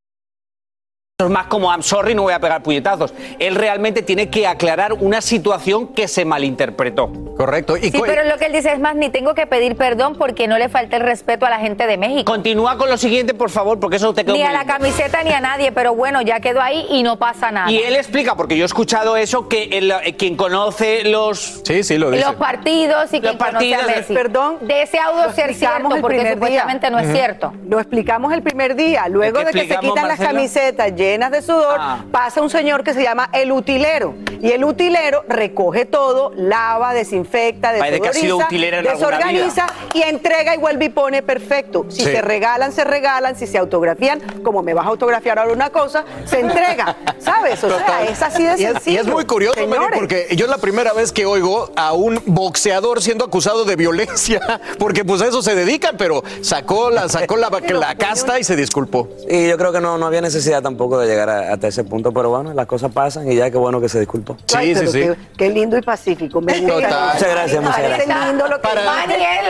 más 1.28 1.46
como 1.48 1.70
I'm 1.70 1.83
sorry, 1.83 2.14
no 2.14 2.22
voy 2.22 2.33
a 2.33 2.40
pegar 2.40 2.62
puñetazos. 2.62 3.12
Él 3.38 3.54
realmente 3.56 4.02
tiene 4.02 4.30
que 4.30 4.46
aclarar 4.46 4.92
una 4.94 5.20
situación 5.20 5.88
que 5.88 6.09
se 6.09 6.24
malinterpretó. 6.24 7.12
Correcto. 7.37 7.76
Sí, 7.76 7.92
pero 8.04 8.24
lo 8.24 8.37
que 8.38 8.46
él 8.46 8.52
dice 8.52 8.72
es 8.72 8.78
más, 8.80 8.94
ni 8.94 9.09
tengo 9.11 9.35
que 9.35 9.46
pedir 9.46 9.76
perdón 9.76 10.14
porque 10.16 10.46
no 10.46 10.59
le 10.59 10.68
falta 10.68 10.96
el 10.96 11.02
respeto 11.02 11.46
a 11.46 11.50
la 11.50 11.59
gente 11.59 11.87
de 11.87 11.96
México. 11.96 12.30
Continúa 12.30 12.76
con 12.78 12.88
lo 12.88 12.96
siguiente, 12.96 13.35
por 13.35 13.50
favor, 13.50 13.80
porque 13.80 13.96
eso 13.96 14.12
te 14.14 14.24
quedó 14.24 14.35
Ni 14.35 14.42
a 14.42 14.52
la 14.52 14.59
lindo. 14.61 14.74
camiseta 14.74 15.22
ni 15.22 15.33
a 15.33 15.40
nadie, 15.40 15.72
pero 15.72 15.94
bueno, 15.94 16.22
ya 16.22 16.40
quedó 16.40 16.61
ahí 16.61 16.87
y 16.90 17.02
no 17.02 17.18
pasa 17.18 17.50
nada. 17.50 17.70
Y 17.70 17.78
él 17.78 17.96
explica, 17.96 18.37
porque 18.37 18.56
yo 18.56 18.64
he 18.64 18.66
escuchado 18.66 19.16
eso, 19.16 19.48
que 19.48 19.64
el- 19.64 19.90
eh, 19.90 20.14
quien 20.16 20.37
conoce 20.37 21.04
los... 21.04 21.62
Sí, 21.64 21.83
sí, 21.83 21.96
lo 21.98 22.14
Y 22.14 22.20
los 22.20 22.35
partidos 22.35 23.12
y 23.12 23.20
Los 23.20 23.37
quien 23.37 23.38
conoce 23.38 23.74
a 23.74 23.78
partidos, 23.78 23.96
Messi. 23.96 24.14
Perdón. 24.14 24.56
De 24.61 24.83
ese 24.83 24.98
audio 24.98 25.33
ser 25.33 25.50
explicamos 25.50 25.80
cierto, 25.92 25.94
el 25.96 26.00
porque 26.02 26.33
supuestamente 26.33 26.87
día. 26.88 26.90
no 26.90 26.98
es 26.98 27.12
cierto. 27.12 27.52
Lo 27.68 27.78
explicamos 27.80 28.33
el 28.33 28.42
primer 28.42 28.76
día. 28.76 29.09
Luego 29.09 29.38
¿Qué 29.40 29.44
de 29.46 29.52
que 29.52 29.68
se 29.74 29.78
quitan 29.80 30.09
las 30.09 30.18
camisetas 30.20 30.94
llenas 31.11 31.31
de 31.31 31.42
sudor, 31.42 31.77
Ah. 31.79 32.05
pasa 32.11 32.40
un 32.42 32.51
señor 32.51 32.83
que 32.85 32.94
se 32.94 33.03
llama 33.03 33.29
el 33.33 33.53
utilero. 33.53 34.14
Y 34.42 34.53
el 34.53 34.64
utilero 34.64 35.23
recoge 35.29 35.85
todo, 35.85 36.33
lava, 36.35 36.94
desinfecta, 36.94 37.73
desodoriza, 37.73 38.49
desorganiza 38.83 39.66
y 39.94 40.03
entrega 40.03 40.55
y 40.55 40.59
vuelve 40.59 40.87
y 40.87 40.88
pone 40.88 41.23
perfecto. 41.23 41.85
Si 41.88 42.05
Sí. 42.05 42.11
se 42.11 42.23
regalan, 42.23 42.73
se 42.73 42.85
regalan. 42.85 43.37
Si 43.37 43.46
se 43.46 43.59
autografían, 43.59 44.20
como 44.42 44.62
me 44.62 44.73
vas 44.75 44.87
a 44.87 44.88
autografiar 44.88 45.38
ahora 45.38 45.53
una 45.53 45.70
cosa, 45.70 46.05
se 46.25 46.40
entrega. 46.40 46.96
¿Sabes? 47.18 47.62
O 47.64 47.68
sea, 47.68 48.05
es 48.05 48.23
así 48.23 48.42
de 48.44 48.57
sencillo. 48.57 48.96
Y 48.96 49.01
es 49.01 49.07
muy 49.07 49.25
curioso, 49.27 49.66
Mary, 49.66 49.85
porque 49.94 50.29
yo 50.35 50.46
es 50.46 50.51
la 50.51 50.59
primera 50.59 50.92
vez 50.94 51.12
que 51.12 51.27
oigo 51.27 51.70
a 51.77 51.92
un 51.92 52.20
boxeador 52.27 53.03
siendo 53.03 53.25
acusado 53.27 53.64
de 53.64 53.77
violencia, 53.77 54.40
porque 54.79 55.05
pues 55.05 55.20
a 55.23 55.27
eso 55.27 55.42
se 55.42 55.55
dedican, 55.55 55.96
pero 55.99 56.23
sacó 56.40 56.90
la, 56.90 57.09
sacó 57.09 57.37
la, 57.37 57.51
la 57.51 57.94
casta 57.96 58.38
y 58.38 58.44
se 58.44 58.57
disculpó. 58.57 59.09
Y 59.29 59.49
yo 59.49 59.59
creo 59.59 59.73
que 59.73 59.81
no, 59.81 59.99
no 59.99 60.07
había 60.07 60.20
necesidad 60.23 60.62
tampoco 60.62 60.99
de 60.99 60.99
llegar 61.06 61.28
a- 61.30 61.52
hasta 61.52 61.68
ese 61.68 61.84
punto, 61.84 62.12
pero 62.12 62.30
bueno, 62.30 62.52
las 62.54 62.66
cosas 62.66 62.90
pasan 62.92 63.30
y 63.30 63.36
ya 63.36 63.50
qué 63.50 63.56
bueno 63.58 63.80
que 63.80 63.88
se 63.88 63.98
disculpó. 64.00 64.36
Ay, 64.56 64.74
pero 64.74 64.90
Qué, 64.92 65.16
qué 65.36 65.50
lindo 65.50 65.76
y 65.78 65.82
pacífico. 65.82 66.40
Me 66.40 66.58
gusta. 66.60 66.74
Total. 66.74 67.14
Muchas 67.14 67.30
gracias, 67.30 67.62
muchas 67.62 67.82
gracias. 67.82 68.26
lindo 68.28 68.48
lo 68.48 68.56
que 68.56 68.68
Para- 68.68 69.04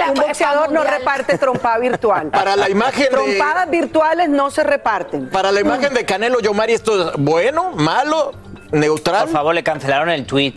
un 0.08 0.14
boxeador 0.14 0.72
no 0.72 0.82
reparte 0.84 1.38
trompada 1.38 1.78
virtual. 1.78 2.28
Para 2.32 2.56
la 2.56 2.68
imagen 2.70 3.04
de- 3.04 3.10
Trompadas 3.10 3.70
virtuales 3.70 4.28
no 4.28 4.50
se 4.50 4.62
reparten. 4.62 5.28
Para 5.30 5.52
la 5.52 5.60
imagen 5.60 5.92
de 5.94 6.04
Canelo 6.04 6.40
Yomari, 6.40 6.72
¿esto 6.74 7.10
es 7.10 7.16
bueno, 7.18 7.70
malo, 7.72 8.32
neutral? 8.72 9.24
Por 9.24 9.32
favor, 9.32 9.54
le 9.54 9.62
cancelaron 9.62 10.08
el 10.10 10.26
tweet. 10.26 10.54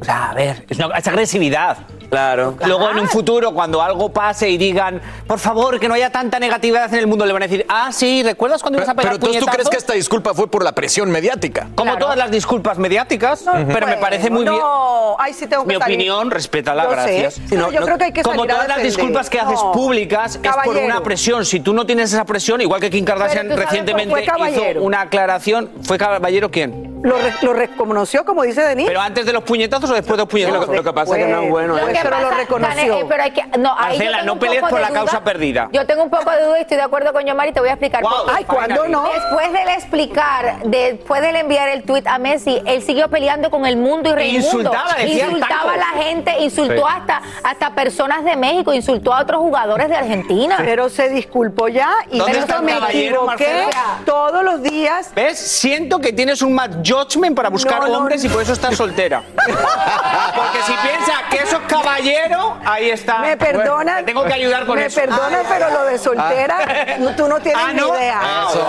O 0.00 0.04
sea, 0.04 0.30
a 0.30 0.34
ver, 0.34 0.64
es, 0.68 0.78
una- 0.78 0.96
es 0.98 1.06
agresividad. 1.06 1.78
Claro. 2.10 2.54
Luego 2.64 2.90
en 2.90 2.98
un 3.00 3.08
futuro, 3.08 3.52
cuando 3.52 3.82
algo 3.82 4.12
pase 4.12 4.48
y 4.48 4.56
digan, 4.58 5.00
por 5.26 5.38
favor, 5.38 5.78
que 5.80 5.88
no 5.88 5.94
haya 5.94 6.10
tanta 6.10 6.38
negatividad 6.38 6.92
en 6.92 7.00
el 7.00 7.06
mundo, 7.06 7.26
le 7.26 7.32
van 7.32 7.42
a 7.42 7.46
decir, 7.46 7.64
ah, 7.68 7.90
sí, 7.92 8.22
¿recuerdas 8.22 8.62
cuando 8.62 8.78
ibas 8.78 8.88
a 8.88 8.94
pegar 8.94 9.12
Pero 9.12 9.14
entonces 9.16 9.40
tú 9.40 9.46
crees 9.46 9.56
puñetazos?". 9.56 9.70
que 9.70 9.76
esta 9.78 9.92
disculpa 9.94 10.34
fue 10.34 10.48
por 10.48 10.62
la 10.64 10.72
presión 10.72 11.10
mediática. 11.10 11.68
Como 11.74 11.96
todas 11.98 12.16
las 12.16 12.30
disculpas 12.30 12.78
mediáticas, 12.78 13.44
pero 13.72 13.86
me 13.86 13.96
parece 13.96 14.30
muy 14.30 14.42
bien. 14.42 14.54
No, 14.58 15.16
ahí 15.18 15.32
sí 15.32 15.46
tengo 15.46 15.62
que 15.64 15.68
Mi 15.74 15.80
salir. 15.80 15.96
opinión, 15.96 16.30
respétala, 16.30 16.84
Yo 16.84 16.90
gracias. 16.90 17.40
yo 17.50 17.68
creo 17.70 17.98
que 17.98 18.04
hay 18.04 18.12
que 18.12 18.22
Como 18.22 18.36
salir 18.40 18.50
a 18.52 18.54
todas 18.54 18.68
las 18.68 18.82
disculpas 18.82 19.30
que 19.30 19.40
haces 19.40 19.60
No, 19.62 19.72
públicas 19.72 20.38
es 20.42 20.52
por 20.64 20.76
una 20.76 21.02
presión. 21.02 21.44
Si 21.44 21.60
tú 21.60 21.72
no 21.74 21.84
tienes 21.86 22.12
esa 22.12 22.24
presión, 22.24 22.60
igual 22.60 22.80
que 22.80 22.90
Kim 22.90 23.04
Kardashian 23.04 23.50
recientemente 23.56 24.14
hizo 24.22 24.80
una 24.80 25.02
aclaración, 25.02 25.70
¿fue 25.82 25.98
caballero 25.98 26.50
quién? 26.50 26.94
Lo, 27.04 27.18
re- 27.18 27.34
lo 27.42 27.52
reconoció, 27.52 28.24
como 28.24 28.42
dice 28.44 28.62
Denis. 28.62 28.86
¿Pero 28.86 28.98
antes 29.00 29.26
de 29.26 29.32
los 29.34 29.42
puñetazos 29.44 29.90
o 29.90 29.94
después 29.94 30.12
de 30.16 30.22
los 30.22 30.28
puñetazos? 30.28 30.68
Lo 30.74 30.82
que 30.82 30.92
pasa 30.94 31.18
es 31.18 31.26
que 31.26 31.30
no 31.30 31.42
es 31.42 31.50
bueno. 31.50 31.76
Que 32.02 32.08
pero 32.08 32.20
lo 32.20 32.30
reconoció. 32.30 32.98
Eh, 32.98 33.06
pero 33.08 33.22
hay 33.22 33.30
que, 33.30 33.44
no, 33.58 33.74
ahí 33.78 33.98
Marcela, 33.98 34.18
tengo 34.18 34.26
no 34.26 34.32
un 34.34 34.38
pelees 34.38 34.60
poco 34.60 34.70
por 34.70 34.78
de 34.78 34.82
la 34.82 34.88
duda. 34.88 35.00
causa 35.00 35.24
perdida. 35.24 35.68
Yo 35.72 35.86
tengo 35.86 36.02
un 36.04 36.10
poco 36.10 36.30
de 36.30 36.42
duda 36.44 36.58
y 36.58 36.62
estoy 36.62 36.76
de 36.76 36.82
acuerdo 36.82 37.12
con 37.12 37.24
Yomari, 37.24 37.52
te 37.52 37.60
voy 37.60 37.68
a 37.68 37.72
explicar. 37.72 38.02
Wow, 38.02 38.12
Ay, 38.34 38.44
¿cuándo 38.44 38.88
no? 38.88 39.04
Después 39.12 39.52
de 39.52 39.62
él 39.62 39.68
explicar, 39.70 40.56
después 40.64 41.20
de 41.22 41.30
él 41.30 41.36
enviar 41.36 41.68
el 41.68 41.82
tuit 41.84 42.06
a 42.06 42.18
Messi, 42.18 42.62
él 42.66 42.82
siguió 42.82 43.08
peleando 43.08 43.50
con 43.50 43.66
el 43.66 43.76
mundo 43.76 44.10
y 44.10 44.12
Reymundo. 44.12 44.46
insultaba, 44.46 44.94
decía 44.98 45.26
Insultaba 45.26 45.72
a 45.72 45.76
la 45.76 46.02
gente, 46.02 46.34
insultó 46.40 46.74
Sí. 46.74 46.82
hasta, 46.96 47.22
hasta 47.42 47.74
personas 47.74 48.24
de 48.24 48.36
México, 48.36 48.72
insultó 48.72 49.12
a 49.14 49.20
otros 49.20 49.40
jugadores 49.40 49.88
de 49.88 49.96
Argentina. 49.96 50.56
Pero 50.58 50.88
se 50.88 51.08
disculpó 51.08 51.68
ya 51.68 51.90
y 52.10 52.18
¿Dónde 52.18 52.34
yo 52.34 52.40
está 52.40 52.56
el 52.56 52.62
me 52.64 52.72
equivoqué 52.72 53.24
Marcela? 53.26 53.98
todos 54.04 54.42
los 54.42 54.62
días. 54.62 55.10
¿Ves? 55.14 55.38
Siento 55.38 55.98
que 56.00 56.12
tienes 56.12 56.42
un 56.42 56.54
mal 56.54 56.82
judgment 56.84 57.36
para 57.36 57.48
buscar 57.50 57.80
No, 57.80 57.88
no, 57.88 57.98
hombres 57.98 58.24
y 58.24 58.28
por 58.28 58.42
eso 58.42 58.52
estás 58.52 58.76
soltera. 58.76 59.22
Porque 59.36 60.62
si 60.66 60.72
piensas 60.72 61.22
que 61.30 61.36
eso 61.38 61.56
es 61.56 61.62
caballero, 61.84 62.58
ahí 62.64 62.90
está. 62.90 63.18
Me 63.18 63.36
perdonan. 63.36 63.98
Te 63.98 64.04
tengo 64.04 64.24
que 64.24 64.34
ayudar 64.34 64.66
con 64.66 64.76
me 64.76 64.86
eso. 64.86 65.00
perdonan, 65.00 65.42
pero 65.48 65.70
lo 65.70 65.84
de 65.84 65.98
soltera, 65.98 66.58
no- 66.98 67.14
tú 67.16 67.28
no 67.28 67.38
tienes 67.40 67.62
Ah, 67.64 67.72
ni 67.72 67.80
¿no? 67.80 67.94
idea. 67.96 68.20
Eso. 68.50 68.66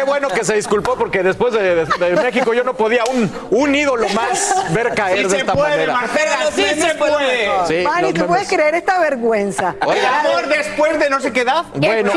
Qué 0.00 0.04
bueno 0.06 0.28
que 0.28 0.44
se 0.44 0.54
disculpó 0.54 0.96
porque 0.96 1.22
después 1.22 1.52
de, 1.52 1.84
de- 1.84 1.84
de 1.84 2.22
México 2.22 2.54
yo 2.54 2.64
no 2.64 2.74
podía 2.74 3.02
un, 3.12 3.30
un 3.50 3.74
ídolo 3.74 4.08
más 4.10 4.54
ver 4.70 4.94
caer 4.94 5.18
Sí 5.18 5.24
de 5.24 5.30
se 5.30 5.36
esta 5.38 5.52
puede, 5.52 5.70
manera. 5.70 5.92
Marcela, 5.92 6.36
sí 6.54 6.64
se 6.80 6.94
puede. 6.94 7.50
Sí, 7.68 7.84
los 8.02 8.14
¿tú 8.14 8.26
puedes 8.26 8.48
creer 8.48 8.74
esta 8.76 8.98
vergüenza? 8.98 9.74
Oigan, 9.84 10.14
Amor, 10.26 10.48
después 10.48 10.98
de 10.98 11.10
no 11.10 11.20
sé 11.20 11.32
qué 11.32 11.42
edad. 11.42 11.64
Bueno, 11.74 12.12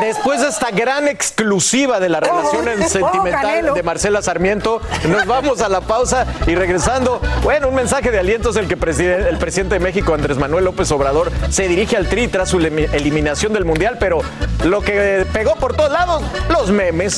después 0.00 0.40
de 0.40 0.48
esta 0.48 0.70
gran 0.70 1.06
exclusiva 1.08 2.00
de 2.00 2.08
la 2.08 2.20
relación 2.20 2.66
Oh, 2.68 2.88
sentimental 2.88 3.74
de 3.74 3.82
Marcela 3.82 4.22
Sarmiento, 4.22 4.80
nos 5.06 5.26
vamos 5.26 5.60
a 5.60 5.68
la 5.68 5.80
pausa 5.82 6.26
y 6.46 6.54
regresando, 6.54 7.20
bueno, 7.42 7.68
un 7.68 7.74
mensaje 7.74 8.10
de 8.10 8.18
aliento 8.18 8.50
es 8.50 8.56
el 8.56 8.68
que 8.68 8.76
preside- 8.76 9.28
el 9.28 9.36
presidente 9.38 9.74
de 9.74 9.80
México, 9.80 10.14
Andrés 10.14 10.38
Manuel 10.38 10.64
López 10.64 10.90
Obrador, 10.92 11.30
se 11.50 11.68
dirige 11.68 11.96
al 11.96 12.08
Tri 12.08 12.28
tras 12.28 12.48
su 12.48 12.58
elimi- 12.58 12.88
eliminación 12.92 13.52
del 13.52 13.64
Mundial, 13.64 13.96
pero 14.00 14.20
lo 14.64 14.80
que 14.80 15.26
pegó 15.32 15.54
por 15.56 15.76
todos 15.76 15.90
lados, 15.92 16.22
los 16.48 16.70
memes. 16.70 17.17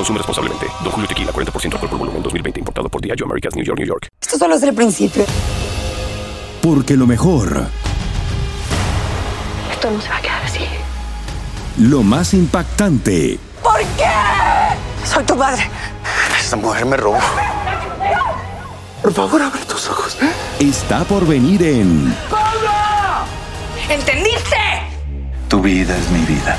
Consume 0.00 0.16
responsablemente. 0.16 0.66
Don 0.82 0.92
Julio 0.92 1.06
Tequila, 1.06 1.30
40% 1.30 1.74
alcohol 1.74 1.90
por 1.90 1.98
volumen, 1.98 2.22
2020. 2.22 2.60
Importado 2.60 2.88
por 2.88 3.02
Diageo 3.02 3.26
Americas, 3.26 3.54
New 3.54 3.62
York, 3.62 3.78
New 3.78 3.86
York. 3.86 4.08
Esto 4.18 4.38
solo 4.38 4.54
es 4.54 4.62
el 4.62 4.72
principio. 4.74 5.26
Porque 6.62 6.96
lo 6.96 7.06
mejor, 7.06 7.66
Esto 9.70 9.90
no 9.90 10.00
se 10.00 10.08
va 10.08 10.16
a 10.16 10.20
quedar 10.22 10.42
así. 10.42 10.60
lo 11.76 12.02
más 12.02 12.32
impactante, 12.32 13.38
¿Por 13.62 13.78
qué? 13.98 14.08
Soy 15.04 15.22
tu 15.24 15.36
padre. 15.36 15.68
Esta 16.40 16.56
mujer 16.56 16.86
me 16.86 16.96
robó. 16.96 17.18
por 19.02 19.12
favor 19.12 19.42
abre 19.42 19.60
tus 19.66 19.86
ojos, 19.90 20.16
está 20.58 21.04
por 21.04 21.26
venir 21.26 21.62
en 21.62 22.16
¿Entendiste? 23.90 24.56
Tu 25.48 25.60
vida 25.60 25.94
es 25.94 26.08
mi 26.10 26.20
vida. 26.24 26.56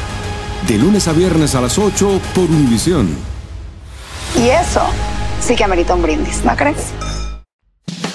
De 0.68 0.78
lunes 0.78 1.08
a 1.08 1.14
viernes 1.14 1.56
a 1.56 1.62
las 1.62 1.80
8 1.80 2.22
por 2.36 2.44
Univisión. 2.44 3.31
Y 4.36 4.50
eso 4.50 4.82
sí 5.40 5.56
que 5.56 5.64
amerita 5.64 5.94
un 5.94 6.02
brindis, 6.02 6.44
¿no 6.44 6.56
crees? 6.56 6.94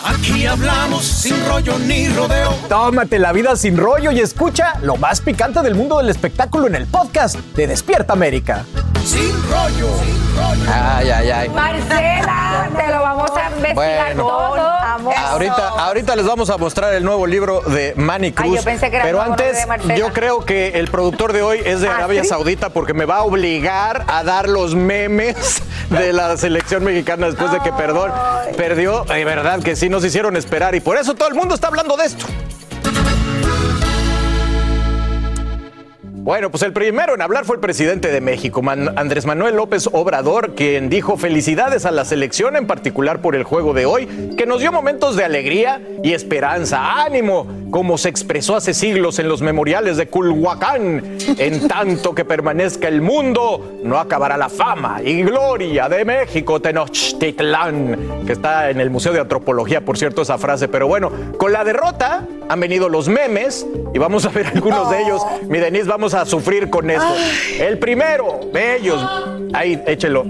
Aquí 0.04 0.46
hablamos 0.46 1.04
sin 1.04 1.34
rollo 1.46 1.78
ni 1.80 2.08
rodeo. 2.08 2.52
Tómate 2.68 3.18
la 3.18 3.32
vida 3.32 3.56
sin 3.56 3.76
rollo 3.76 4.12
y 4.12 4.20
escucha 4.20 4.78
lo 4.82 4.96
más 4.96 5.20
picante 5.20 5.62
del 5.62 5.74
mundo 5.74 5.98
del 5.98 6.08
espectáculo 6.08 6.68
en 6.68 6.76
el 6.76 6.86
podcast 6.86 7.36
de 7.56 7.66
Despierta 7.66 8.12
América. 8.12 8.64
Sin 9.04 9.32
rollo. 9.50 9.88
Ay, 10.72 11.10
ay, 11.10 11.30
ay. 11.30 11.48
Marcela, 11.48 12.68
te 12.76 12.92
lo 12.92 13.00
vamos 13.00 13.30
a 13.30 13.35
investigar 13.70 14.14
Bueno. 14.16 14.22
todo. 14.28 14.76
Ahorita, 15.16 15.68
ahorita 15.68 16.16
les 16.16 16.26
vamos 16.26 16.48
a 16.50 16.56
mostrar 16.56 16.94
el 16.94 17.04
nuevo 17.04 17.26
libro 17.26 17.60
de 17.60 17.92
Manny 17.96 18.32
Cruz. 18.32 18.56
yo 18.56 18.62
pensé 18.62 18.90
que 18.90 18.96
era 18.96 19.04
pero 19.04 19.20
antes, 19.20 19.66
de 19.84 19.96
yo 19.98 20.12
creo 20.12 20.44
que 20.44 20.78
el 20.78 20.88
productor 20.88 21.32
de 21.32 21.42
hoy 21.42 21.60
es 21.64 21.80
de 21.80 21.88
¿Ah, 21.88 21.96
Arabia 21.96 22.22
sí? 22.22 22.28
Saudita 22.28 22.70
porque 22.70 22.94
me 22.94 23.04
va 23.04 23.16
a 23.16 23.22
obligar 23.22 24.04
a 24.08 24.24
dar 24.24 24.48
los 24.48 24.74
memes 24.74 25.62
de 25.90 26.12
la 26.12 26.36
selección 26.36 26.82
mexicana 26.84 27.26
después 27.26 27.52
de 27.52 27.60
que 27.60 27.72
perdón, 27.72 28.10
perdió. 28.56 29.04
De 29.04 29.24
verdad 29.24 29.62
que 29.62 29.76
sí 29.76 29.88
nos 29.88 30.04
hicieron 30.04 30.36
esperar 30.36 30.74
y 30.74 30.80
por 30.80 30.96
eso 30.96 31.14
todo 31.14 31.28
el 31.28 31.34
mundo 31.34 31.54
está 31.54 31.66
hablando 31.68 31.96
de 31.96 32.06
esto. 32.06 32.26
Bueno, 36.26 36.50
pues 36.50 36.64
el 36.64 36.72
primero 36.72 37.14
en 37.14 37.22
hablar 37.22 37.44
fue 37.44 37.54
el 37.54 37.60
presidente 37.60 38.10
de 38.10 38.20
México, 38.20 38.60
Man- 38.60 38.94
Andrés 38.98 39.26
Manuel 39.26 39.54
López 39.54 39.88
Obrador, 39.92 40.56
quien 40.56 40.88
dijo 40.88 41.16
felicidades 41.16 41.86
a 41.86 41.92
la 41.92 42.04
selección, 42.04 42.56
en 42.56 42.66
particular 42.66 43.20
por 43.22 43.36
el 43.36 43.44
juego 43.44 43.72
de 43.74 43.86
hoy, 43.86 44.34
que 44.36 44.44
nos 44.44 44.58
dio 44.58 44.72
momentos 44.72 45.14
de 45.14 45.22
alegría 45.22 45.80
y 46.02 46.14
esperanza, 46.14 47.04
ánimo, 47.04 47.46
como 47.70 47.96
se 47.96 48.08
expresó 48.08 48.56
hace 48.56 48.74
siglos 48.74 49.20
en 49.20 49.28
los 49.28 49.40
memoriales 49.40 49.98
de 49.98 50.08
Culhuacán. 50.08 51.16
En 51.38 51.68
tanto 51.68 52.12
que 52.12 52.24
permanezca 52.24 52.88
el 52.88 53.02
mundo, 53.02 53.78
no 53.84 53.96
acabará 53.96 54.36
la 54.36 54.48
fama 54.48 55.00
y 55.04 55.22
gloria 55.22 55.88
de 55.88 56.04
México, 56.04 56.60
Tenochtitlán, 56.60 58.24
que 58.26 58.32
está 58.32 58.70
en 58.70 58.80
el 58.80 58.90
Museo 58.90 59.12
de 59.12 59.20
Antropología, 59.20 59.84
por 59.84 59.96
cierto, 59.96 60.22
esa 60.22 60.38
frase. 60.38 60.66
Pero 60.66 60.88
bueno, 60.88 61.12
con 61.38 61.52
la 61.52 61.62
derrota 61.62 62.26
han 62.48 62.58
venido 62.60 62.88
los 62.88 63.08
memes 63.08 63.64
y 63.94 63.98
vamos 63.98 64.24
a 64.24 64.30
ver 64.30 64.46
algunos 64.48 64.90
de 64.90 65.02
ellos. 65.02 65.22
Mi 65.48 65.58
Denise, 65.58 65.86
vamos 65.88 66.14
a 66.14 66.15
sufrir 66.24 66.70
con 66.70 66.90
esto. 66.90 67.14
El 67.58 67.78
primero 67.78 68.40
de 68.52 68.76
ellos, 68.76 69.02
Ahí, 69.56 69.82
échelo. 69.86 70.24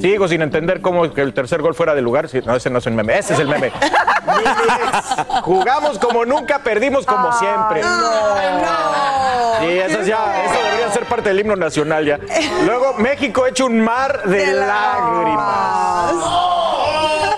Sigo 0.00 0.28
sin 0.28 0.42
entender 0.42 0.80
cómo 0.80 1.12
que 1.12 1.22
el 1.22 1.32
tercer 1.32 1.62
gol 1.62 1.74
fuera 1.74 1.94
de 1.94 2.02
lugar. 2.02 2.28
Sí, 2.28 2.40
no, 2.44 2.56
ese 2.56 2.68
no 2.70 2.78
es 2.78 2.86
el 2.86 2.94
meme. 2.94 3.18
Ese 3.18 3.34
es 3.34 3.40
el 3.40 3.48
meme. 3.48 3.70
Jugamos 5.42 5.98
como 5.98 6.24
nunca, 6.24 6.58
perdimos 6.58 7.06
como 7.06 7.32
siempre. 7.32 7.82
Sí, 9.60 9.78
eso 9.78 10.02
ya, 10.02 10.44
eso 10.44 10.62
debería 10.64 10.92
ser 10.92 11.04
parte 11.04 11.30
del 11.30 11.40
himno 11.40 11.56
nacional 11.56 12.04
ya. 12.04 12.18
Luego, 12.64 12.94
México 12.94 13.46
hecho 13.46 13.66
un 13.66 13.80
mar 13.80 14.22
de, 14.24 14.52
lágrimas. 14.52 16.12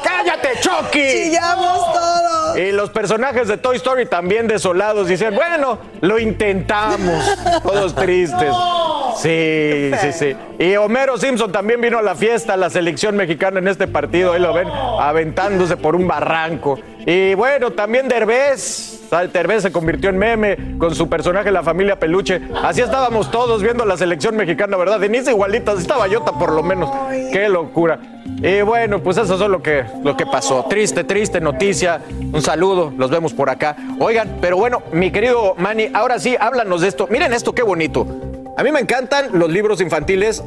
¡Cállate, 0.02 0.60
Chucky! 0.60 1.12
Chillamos. 1.24 1.87
Y 2.58 2.72
los 2.72 2.90
personajes 2.90 3.46
de 3.46 3.56
Toy 3.56 3.76
Story 3.76 4.06
también 4.06 4.48
desolados 4.48 5.06
dicen, 5.06 5.32
bueno, 5.34 5.78
lo 6.00 6.18
intentamos. 6.18 7.38
Todos 7.62 7.94
tristes. 7.94 8.52
Sí, 9.16 9.92
sí, 10.00 10.12
sí. 10.12 10.36
Y 10.58 10.74
Homero 10.76 11.18
Simpson 11.18 11.52
también 11.52 11.80
vino 11.80 11.98
a 11.98 12.02
la 12.02 12.16
fiesta, 12.16 12.54
a 12.54 12.56
la 12.56 12.68
selección 12.68 13.16
mexicana 13.16 13.60
en 13.60 13.68
este 13.68 13.86
partido. 13.86 14.32
Ahí 14.32 14.40
lo 14.40 14.52
ven 14.52 14.68
aventándose 14.68 15.76
por 15.76 15.94
un 15.94 16.08
barranco. 16.08 16.80
Y 17.10 17.32
bueno, 17.32 17.70
también 17.70 18.06
Derbez. 18.06 19.00
Sal 19.08 19.32
Derbez 19.32 19.62
se 19.62 19.72
convirtió 19.72 20.10
en 20.10 20.18
meme 20.18 20.76
con 20.76 20.94
su 20.94 21.08
personaje 21.08 21.50
La 21.50 21.62
Familia 21.62 21.98
Peluche. 21.98 22.38
Así 22.62 22.82
estábamos 22.82 23.30
todos 23.30 23.62
viendo 23.62 23.86
la 23.86 23.96
selección 23.96 24.36
mexicana, 24.36 24.76
¿verdad? 24.76 25.00
Denise 25.00 25.30
igualitas, 25.30 25.78
estaba 25.78 26.06
Yota 26.06 26.32
por 26.32 26.52
lo 26.52 26.62
menos. 26.62 26.90
Qué 27.32 27.48
locura. 27.48 27.98
Y 28.42 28.60
bueno, 28.60 29.02
pues 29.02 29.16
eso 29.16 29.36
es 29.36 29.40
lo 29.40 29.62
que, 29.62 29.86
lo 30.04 30.18
que 30.18 30.26
pasó. 30.26 30.66
Triste, 30.68 31.02
triste 31.02 31.40
noticia. 31.40 32.02
Un 32.30 32.42
saludo, 32.42 32.92
los 32.94 33.08
vemos 33.08 33.32
por 33.32 33.48
acá. 33.48 33.74
Oigan, 33.98 34.36
pero 34.42 34.58
bueno, 34.58 34.82
mi 34.92 35.10
querido 35.10 35.54
Manny, 35.56 35.88
ahora 35.94 36.18
sí, 36.18 36.36
háblanos 36.38 36.82
de 36.82 36.88
esto. 36.88 37.08
Miren 37.10 37.32
esto, 37.32 37.54
qué 37.54 37.62
bonito. 37.62 38.06
A 38.58 38.62
mí 38.62 38.70
me 38.70 38.80
encantan 38.80 39.30
los 39.32 39.48
libros 39.48 39.80
infantiles. 39.80 40.44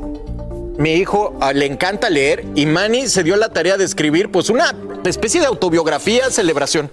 Mi 0.77 0.93
hijo 0.93 1.38
ah, 1.41 1.53
le 1.53 1.65
encanta 1.65 2.10
leer 2.10 2.45
y 2.55 2.65
Manny 2.65 3.07
se 3.07 3.23
dio 3.23 3.36
la 3.36 3.49
tarea 3.49 3.77
de 3.77 3.86
escribir 3.86 4.31
pues 4.31 4.49
una 4.49 4.75
especie 5.05 5.41
de 5.41 5.47
autobiografía, 5.47 6.29
celebración. 6.29 6.89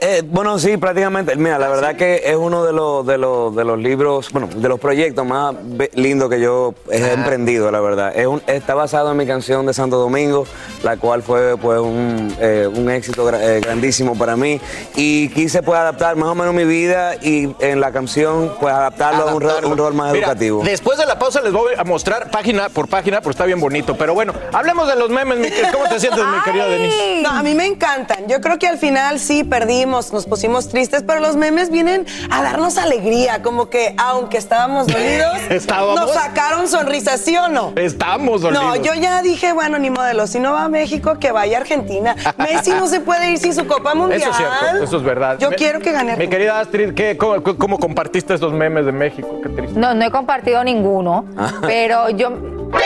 Eh, 0.00 0.22
bueno, 0.24 0.58
sí, 0.58 0.76
prácticamente. 0.76 1.34
Mira, 1.36 1.58
la 1.58 1.68
verdad 1.68 1.96
que 1.96 2.22
es 2.24 2.36
uno 2.36 2.64
de 2.64 2.72
los, 2.72 3.04
de 3.06 3.18
los, 3.18 3.54
de 3.56 3.64
los 3.64 3.78
libros, 3.78 4.30
bueno, 4.32 4.48
de 4.54 4.68
los 4.68 4.78
proyectos 4.78 5.26
más 5.26 5.54
lindos 5.94 6.28
que 6.30 6.40
yo 6.40 6.74
he 6.90 7.12
emprendido, 7.12 7.70
la 7.70 7.80
verdad. 7.80 8.12
Es 8.16 8.26
un- 8.26 8.42
está 8.46 8.74
basado 8.74 9.10
en 9.10 9.16
mi 9.16 9.26
canción 9.26 9.66
de 9.66 9.74
Santo 9.74 9.96
Domingo, 9.98 10.46
la 10.82 10.96
cual 10.96 11.22
fue 11.22 11.56
pues 11.58 11.80
un, 11.80 12.34
eh, 12.40 12.68
un 12.72 12.90
éxito 12.90 13.26
gra- 13.28 13.40
eh, 13.40 13.60
grandísimo 13.60 14.16
para 14.16 14.36
mí. 14.36 14.60
Y 14.94 15.28
quise 15.30 15.62
pues 15.62 15.78
adaptar 15.78 16.16
más 16.16 16.28
o 16.28 16.34
menos 16.34 16.54
mi 16.54 16.64
vida 16.64 17.16
y 17.16 17.54
en 17.60 17.80
la 17.80 17.90
canción 17.92 18.54
pues 18.60 18.72
adaptarlo 18.72 19.28
a 19.28 19.34
un 19.34 19.40
rol, 19.40 19.64
un 19.64 19.76
rol 19.76 19.94
más 19.94 20.12
Mira, 20.12 20.26
educativo. 20.26 20.62
Después 20.64 20.98
de 20.98 21.06
la 21.06 21.18
pausa 21.18 21.40
les 21.40 21.52
voy 21.52 21.72
a 21.76 21.84
mostrar 21.84 22.30
página 22.30 22.68
por 22.68 22.88
página, 22.88 23.20
porque 23.20 23.34
está 23.34 23.46
bien 23.46 23.60
bonito. 23.60 23.96
Pero 23.96 24.14
bueno, 24.14 24.32
hablemos 24.52 24.86
de 24.86 24.96
los 24.96 25.08
memes. 25.10 25.52
¿Cómo 25.72 25.84
te 25.88 25.98
sientes, 25.98 26.22
mi 26.24 26.40
querida 26.44 26.66
Denise? 26.68 27.20
No, 27.22 27.30
a 27.30 27.42
mí 27.42 27.54
me 27.54 27.66
encantan. 27.66 28.26
Yo 28.28 28.40
creo 28.40 28.58
que 28.58 28.68
al 28.68 28.78
final 28.78 29.18
sí 29.18 29.42
perdimos, 29.44 29.87
nos 29.88 30.26
pusimos 30.26 30.68
tristes, 30.68 31.02
pero 31.06 31.20
los 31.20 31.36
memes 31.36 31.70
vienen 31.70 32.06
a 32.30 32.42
darnos 32.42 32.76
alegría, 32.78 33.42
como 33.42 33.68
que 33.70 33.94
aunque 33.98 34.36
estábamos 34.38 34.86
dolidos, 34.86 35.38
Estábamos. 35.50 35.96
nos 36.00 36.12
sacaron 36.12 36.68
sonrisas, 36.68 37.20
¿sí 37.20 37.36
o 37.36 37.48
no? 37.48 37.72
Estamos 37.76 38.42
No, 38.42 38.50
dolidos. 38.50 38.80
yo 38.86 38.94
ya 38.94 39.22
dije, 39.22 39.52
bueno, 39.52 39.78
ni 39.78 39.90
modelo, 39.90 40.26
si 40.26 40.38
no 40.38 40.52
va 40.52 40.64
a 40.64 40.68
México, 40.68 41.18
que 41.18 41.32
vaya 41.32 41.58
a 41.58 41.60
Argentina. 41.62 42.14
Messi 42.36 42.70
no 42.72 42.86
se 42.86 43.00
puede 43.00 43.30
ir 43.30 43.38
sin 43.38 43.54
su 43.54 43.66
Copa 43.66 43.94
Mundial. 43.94 44.20
Eso 44.20 44.30
es 44.30 44.36
cierto, 44.36 44.84
eso 44.84 44.96
es 44.98 45.02
verdad. 45.02 45.38
Yo 45.38 45.50
Me- 45.50 45.56
quiero 45.56 45.80
que 45.80 45.92
gane 45.92 46.16
Mi 46.16 46.28
querida 46.28 46.60
Astrid, 46.60 46.94
¿qué, 46.94 47.16
cómo, 47.16 47.42
cómo 47.42 47.78
compartiste 47.78 48.34
estos 48.34 48.52
memes 48.52 48.86
de 48.86 48.92
México? 48.92 49.40
Qué 49.42 49.48
triste. 49.48 49.78
No, 49.78 49.94
no 49.94 50.04
he 50.04 50.10
compartido 50.10 50.62
ninguno, 50.64 51.24
pero 51.62 52.10
yo 52.10 52.30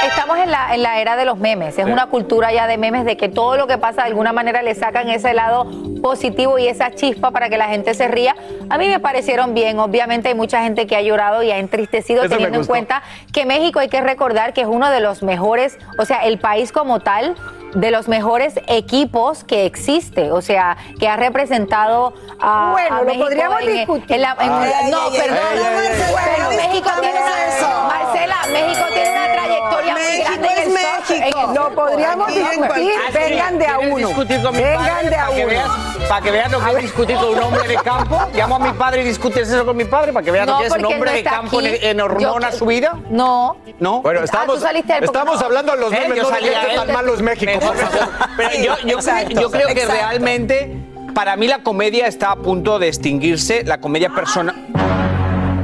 estamos 0.06 0.38
en 0.38 0.50
la, 0.50 0.74
en 0.74 0.82
la 0.82 1.00
era 1.00 1.16
de 1.16 1.24
los 1.24 1.38
memes. 1.38 1.78
Es 1.78 1.84
Sí. 1.86 1.90
una 1.90 2.06
cultura 2.06 2.52
ya 2.52 2.66
de 2.66 2.78
memes 2.78 3.04
de 3.04 3.16
que 3.16 3.28
todo 3.28 3.56
lo 3.56 3.66
que 3.66 3.78
pasa 3.78 4.02
de 4.02 4.08
alguna 4.08 4.32
manera 4.32 4.62
le 4.62 4.74
sacan 4.74 5.08
ese 5.08 5.34
lado 5.34 5.66
positivo 6.02 6.58
y 6.58 6.66
esa 6.68 6.90
chispa 6.92 7.30
para 7.30 7.48
que 7.48 7.56
la 7.58 7.68
gente 7.68 7.94
se 7.94 8.08
ría. 8.08 8.34
A 8.70 8.78
mí 8.78 8.88
me 8.88 9.00
parecieron 9.00 9.54
bien. 9.54 9.78
Obviamente 9.78 10.28
hay 10.28 10.34
mucha 10.34 10.62
gente 10.62 10.86
que 10.86 10.96
ha 10.96 11.02
llorado 11.02 11.42
y 11.42 11.50
ha 11.50 11.58
entristecido 11.58 12.22
Eso 12.24 12.30
teniendo 12.30 12.58
en 12.60 12.66
cuenta 12.66 13.02
que 13.32 13.44
México 13.46 13.78
hay 13.78 13.88
que 13.88 14.00
recordar 14.00 14.52
que 14.52 14.62
es 14.62 14.66
uno 14.66 14.90
de 14.90 15.00
los 15.00 15.22
mejores, 15.22 15.78
o 15.98 16.04
sea, 16.04 16.18
el 16.24 16.38
país 16.38 16.72
como 16.72 17.00
tal 17.00 17.34
de 17.74 17.90
los 17.90 18.08
mejores 18.08 18.54
equipos 18.68 19.44
que 19.44 19.64
existe, 19.66 20.30
o 20.30 20.42
sea, 20.42 20.76
que 20.98 21.08
ha 21.08 21.16
representado 21.16 22.12
a, 22.40 22.70
Bueno, 22.72 22.96
a 22.96 22.98
lo 23.00 23.04
México 23.06 23.24
podríamos 23.24 23.60
en- 23.62 23.72
discutir. 23.72 24.12
en 24.16 24.22
la- 24.22 24.36
en- 24.40 24.52
Ay, 24.52 24.72
ay, 24.84 24.90
no, 24.90 25.00
ay, 25.02 25.18
perdón, 25.18 25.38
ay, 25.52 25.58
ay, 25.58 25.64
ay, 25.64 25.86
ay, 25.86 26.14
pero 26.24 26.48
ay, 26.50 26.56
México 26.56 26.90
tiene 27.00 27.18
una, 27.20 27.46
eso. 27.46 27.68
Marcela, 27.84 28.36
México 28.52 28.84
tiene 28.92 29.10
una 29.10 29.32
trayectoria 29.32 29.92
muy 29.94 30.02
México 30.02 30.24
grande 30.28 30.48
en 30.48 30.52
es 30.58 30.66
el 30.66 30.72
México. 30.72 31.38
en 31.42 31.48
el 31.48 31.54
Lo 31.54 31.74
podríamos 31.74 32.26
discutir, 32.34 32.56
cualquier- 32.58 33.12
vengan 33.12 33.58
de 33.58 33.66
a 33.66 33.76
¿Quieres 33.76 33.94
uno. 33.94 34.08
discutir 34.08 34.42
con 34.42 34.52
mi 34.56 34.62
Vengan 34.62 34.86
padre 34.86 35.08
de 35.10 35.16
a 35.16 35.30
uno. 35.30 35.46
veas, 35.46 35.68
para 36.08 36.20
que 36.22 36.30
veas 36.30 36.50
lo 36.52 36.60
que 36.60 36.70
es 36.70 36.76
discutir 36.82 37.16
con 37.16 37.28
un 37.30 37.38
hombre 37.42 37.68
de 37.68 37.74
campo? 37.76 38.20
Llamo 38.34 38.56
a 38.56 38.58
mi 38.58 38.70
padre 38.72 39.02
y 39.02 39.04
discutes 39.04 39.48
eso 39.48 39.64
con 39.64 39.76
mi 39.76 39.84
padre 39.84 40.12
para 40.12 40.24
que 40.24 40.30
veas 40.30 40.46
No, 40.46 40.52
lo 40.54 40.58
que 40.60 40.66
es 40.66 40.72
un 40.72 40.84
hombre 40.84 41.10
no 41.10 41.16
de 41.16 41.24
campo 41.24 41.58
aquí. 41.58 41.68
en, 41.68 41.84
en 41.84 42.00
hormona 42.00 42.50
Yo- 42.50 42.56
su 42.58 42.66
vida. 42.66 42.98
No. 43.08 43.56
No. 43.78 44.02
Bueno, 44.02 44.20
Ah, 44.20 44.24
estamos, 44.24 44.56
tú 44.56 44.62
saliste 44.62 44.92
del 44.94 45.04
estamos 45.04 45.40
hablando 45.42 45.72
de 45.72 45.78
los 45.78 45.92
Eh, 45.92 46.00
memes, 46.00 46.16
yo 46.18 46.22
no 46.24 46.30
de 46.30 46.38
él 46.48 46.76
tan 46.76 46.86
de- 46.86 46.92
malo 46.92 47.14
es 47.14 47.22
México, 47.22 47.52
por 47.62 47.76
favor. 47.76 48.08
Pero 48.36 48.50
yo, 48.64 48.88
yo, 48.88 48.96
exacto, 48.96 49.40
yo 49.40 49.50
creo 49.50 49.66
que 49.68 49.82
exacto. 49.82 49.94
realmente, 49.94 50.76
para 51.14 51.36
mí 51.36 51.46
la 51.46 51.62
comedia 51.62 52.06
está 52.06 52.32
a 52.32 52.36
punto 52.36 52.78
de 52.78 52.88
extinguirse, 52.88 53.64
la 53.64 53.80
comedia 53.80 54.10
persona... 54.10 54.54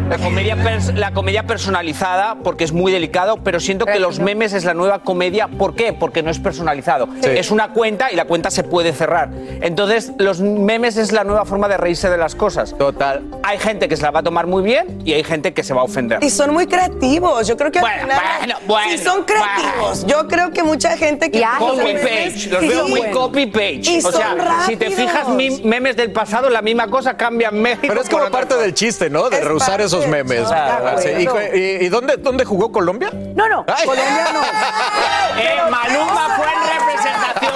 La 0.08 0.16
comedia, 0.16 0.56
pers- 0.56 0.94
la 0.94 1.12
comedia 1.12 1.46
personalizada, 1.46 2.36
porque 2.42 2.64
es 2.64 2.72
muy 2.72 2.90
delicado, 2.90 3.38
pero 3.44 3.60
siento 3.60 3.84
que 3.84 3.98
los 3.98 4.18
memes 4.20 4.54
es 4.54 4.64
la 4.64 4.72
nueva 4.72 5.00
comedia. 5.02 5.48
¿Por 5.48 5.74
qué? 5.74 5.92
Porque 5.92 6.22
no 6.22 6.30
es 6.30 6.38
personalizado. 6.38 7.08
Sí. 7.22 7.28
Es 7.30 7.50
una 7.50 7.72
cuenta 7.74 8.10
y 8.10 8.16
la 8.16 8.24
cuenta 8.24 8.50
se 8.50 8.62
puede 8.64 8.92
cerrar. 8.94 9.30
Entonces, 9.60 10.12
los 10.18 10.40
memes 10.40 10.96
es 10.96 11.12
la 11.12 11.24
nueva 11.24 11.44
forma 11.44 11.68
de 11.68 11.76
reírse 11.76 12.08
de 12.08 12.16
las 12.16 12.34
cosas. 12.34 12.74
Total. 12.78 13.22
Hay 13.42 13.58
gente 13.58 13.86
que 13.88 13.96
se 13.96 14.02
la 14.02 14.10
va 14.10 14.20
a 14.20 14.22
tomar 14.22 14.46
muy 14.46 14.62
bien 14.62 14.98
y 15.04 15.12
hay 15.12 15.22
gente 15.24 15.52
que 15.52 15.62
se 15.62 15.74
va 15.74 15.82
a 15.82 15.84
ofender. 15.84 16.22
Y 16.24 16.30
son 16.30 16.54
muy 16.54 16.66
creativos. 16.66 17.46
Yo 17.46 17.56
creo 17.58 17.70
que 17.70 17.78
al 17.80 17.84
Bueno, 17.84 18.02
final. 18.02 18.20
bueno, 18.38 18.54
bueno, 18.66 18.92
sí, 18.92 19.04
son 19.04 19.24
creativos. 19.24 20.06
Yo 20.06 20.26
creo 20.26 20.50
que 20.52 20.62
mucha 20.62 20.96
gente 20.96 21.30
que. 21.30 21.42
Copy 21.58 21.66
los 21.66 21.76
memes 21.84 22.02
page, 22.02 22.48
los 22.50 22.60
veo 22.60 22.88
muy 22.88 23.02
copy 23.10 23.46
page. 23.46 23.80
Y 23.84 23.98
o 23.98 24.10
sea, 24.12 24.30
son 24.30 24.66
si 24.66 24.76
te 24.76 24.90
fijas, 24.90 25.28
memes 25.28 25.96
del 25.96 26.12
pasado, 26.12 26.48
la 26.48 26.62
misma 26.62 26.88
cosa 26.88 27.16
cambian 27.16 27.60
México. 27.60 27.86
Pero 27.88 28.00
es 28.00 28.08
como 28.08 28.30
parte 28.30 28.56
del 28.56 28.72
chiste, 28.74 29.10
¿no? 29.10 29.28
De 29.28 29.38
Es 29.38 29.44
rehusar 29.44 29.68
parte, 29.78 29.84
esos 29.98 30.10
memes. 30.10 30.50
Ah, 30.50 30.94
sí. 30.98 31.08
¿Y, 31.10 31.58
y- 31.58 31.84
y 31.84 31.88
dónde, 31.88 32.16
dónde 32.16 32.44
jugó 32.44 32.70
Colombia? 32.72 33.10
No, 33.12 33.48
no, 33.48 33.64
Ay. 33.66 33.86
Colombia 33.86 34.26
no. 34.32 34.40
Eh, 35.40 35.56
Maluma 35.70 36.28
fue 36.36 36.46
en 36.46 36.78
representación. 36.80 37.52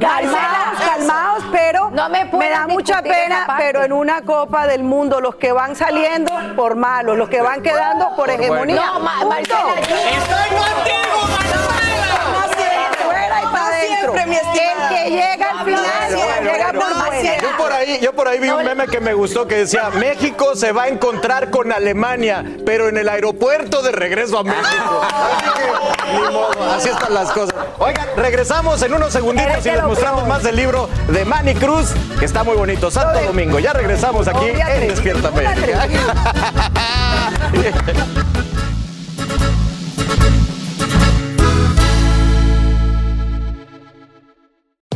Calmaos, 0.00 0.78
calmaos, 0.86 1.44
pero 1.52 1.90
No 1.90 2.08
me 2.08 2.24
me, 2.24 2.48
da 2.50 2.66
mucha 2.66 3.02
pena, 3.02 3.46
pero 3.58 3.84
en 3.84 3.92
una 3.92 4.22
Copa 4.22 4.66
del 4.66 4.82
Mundo 4.82 5.20
los 5.20 5.34
que 5.36 5.52
van 5.52 5.76
saliendo 5.76 6.32
por 6.54 6.74
malos, 6.76 7.16
los 7.18 7.28
que 7.28 7.40
van 7.42 7.62
quedando 7.62 8.14
por 8.16 8.30
hegemonía. 8.30 8.76
No, 8.94 9.00
Ma-. 9.00 9.24
Marcela, 9.24 9.74
Estoy 9.78 10.48
contigo, 10.56 11.18
Fuera 11.26 12.05
y 14.14 14.16
para 14.16 14.16
adentro. 14.22 14.22
siempre, 14.22 14.26
mi 14.26 14.36
El 14.36 14.46
estimada. 14.46 14.88
que 14.88 15.10
llega 15.10 15.50
al 15.50 15.64
final 15.64 15.84
Bueno, 16.08 16.52
llega 16.52 16.64
bueno, 16.72 16.80
por 16.80 16.88
no, 16.90 16.96
buena. 16.96 17.10
Marcela. 17.10 17.42
Yo 17.42 17.56
por 17.56 17.72
ahí, 17.72 17.98
yo 18.00 18.12
por 18.12 18.28
ahí 18.28 18.38
vi 18.40 18.50
un 18.50 18.64
meme 18.64 18.86
que 18.86 19.00
me 19.00 19.14
gustó 19.14 19.46
que 19.46 19.56
decía 19.56 19.90
México 19.90 20.54
se 20.56 20.72
va 20.72 20.84
a 20.84 20.88
encontrar 20.88 21.50
con 21.50 21.72
Alemania, 21.72 22.44
pero 22.64 22.88
en 22.88 22.96
el 22.98 23.08
aeropuerto 23.08 23.82
de 23.82 23.92
regreso 23.92 24.38
a 24.38 24.44
México. 24.44 25.02
Así 25.02 25.52
que, 25.52 26.12
ni 26.12 26.20
modo, 26.32 26.72
así 26.74 26.88
están 26.88 27.14
las 27.14 27.30
cosas. 27.32 27.54
Oigan, 27.78 28.06
regresamos 28.16 28.80
en 28.82 28.94
unos 28.94 29.12
segunditos 29.12 29.64
y 29.66 29.70
les 29.70 29.82
mostramos 29.82 30.26
más 30.26 30.42
del 30.42 30.56
libro 30.56 30.88
de 31.08 31.24
Manny 31.24 31.54
Cruz, 31.54 31.92
que 32.18 32.24
está 32.24 32.42
muy 32.44 32.56
bonito. 32.56 32.90
Santo 32.90 33.20
Domingo. 33.22 33.58
Ya 33.58 33.72
regresamos 33.72 34.26
aquí 34.28 34.46
en 34.48 34.88
Despierta 34.88 35.28
América. 35.28 35.86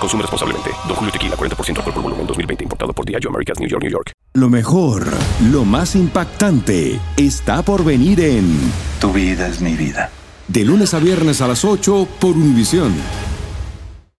Consume 0.00 0.22
responsablemente. 0.22 0.70
Don 0.88 0.96
Julio 0.96 1.12
Tequila, 1.12 1.36
40% 1.36 1.76
alcohol 1.76 1.94
por 1.94 2.02
volumen, 2.02 2.26
2020. 2.26 2.64
Importado 2.64 2.92
por 2.92 3.04
Diageo 3.04 3.30
Americas, 3.30 3.60
New 3.60 3.68
York, 3.68 3.82
New 3.82 3.92
York. 3.92 4.12
Lo 4.34 4.48
mejor, 4.48 5.06
lo 5.50 5.64
más 5.64 5.94
impactante, 5.94 6.98
está 7.16 7.62
por 7.62 7.84
venir 7.84 8.20
en 8.20 8.58
Tu 9.00 9.12
vida 9.12 9.48
es 9.48 9.60
mi 9.60 9.74
vida. 9.74 10.10
De 10.48 10.64
lunes 10.64 10.94
a 10.94 10.98
viernes 10.98 11.40
a 11.40 11.48
las 11.48 11.64
8 11.64 12.08
por 12.18 12.36
Univisión. 12.36 12.92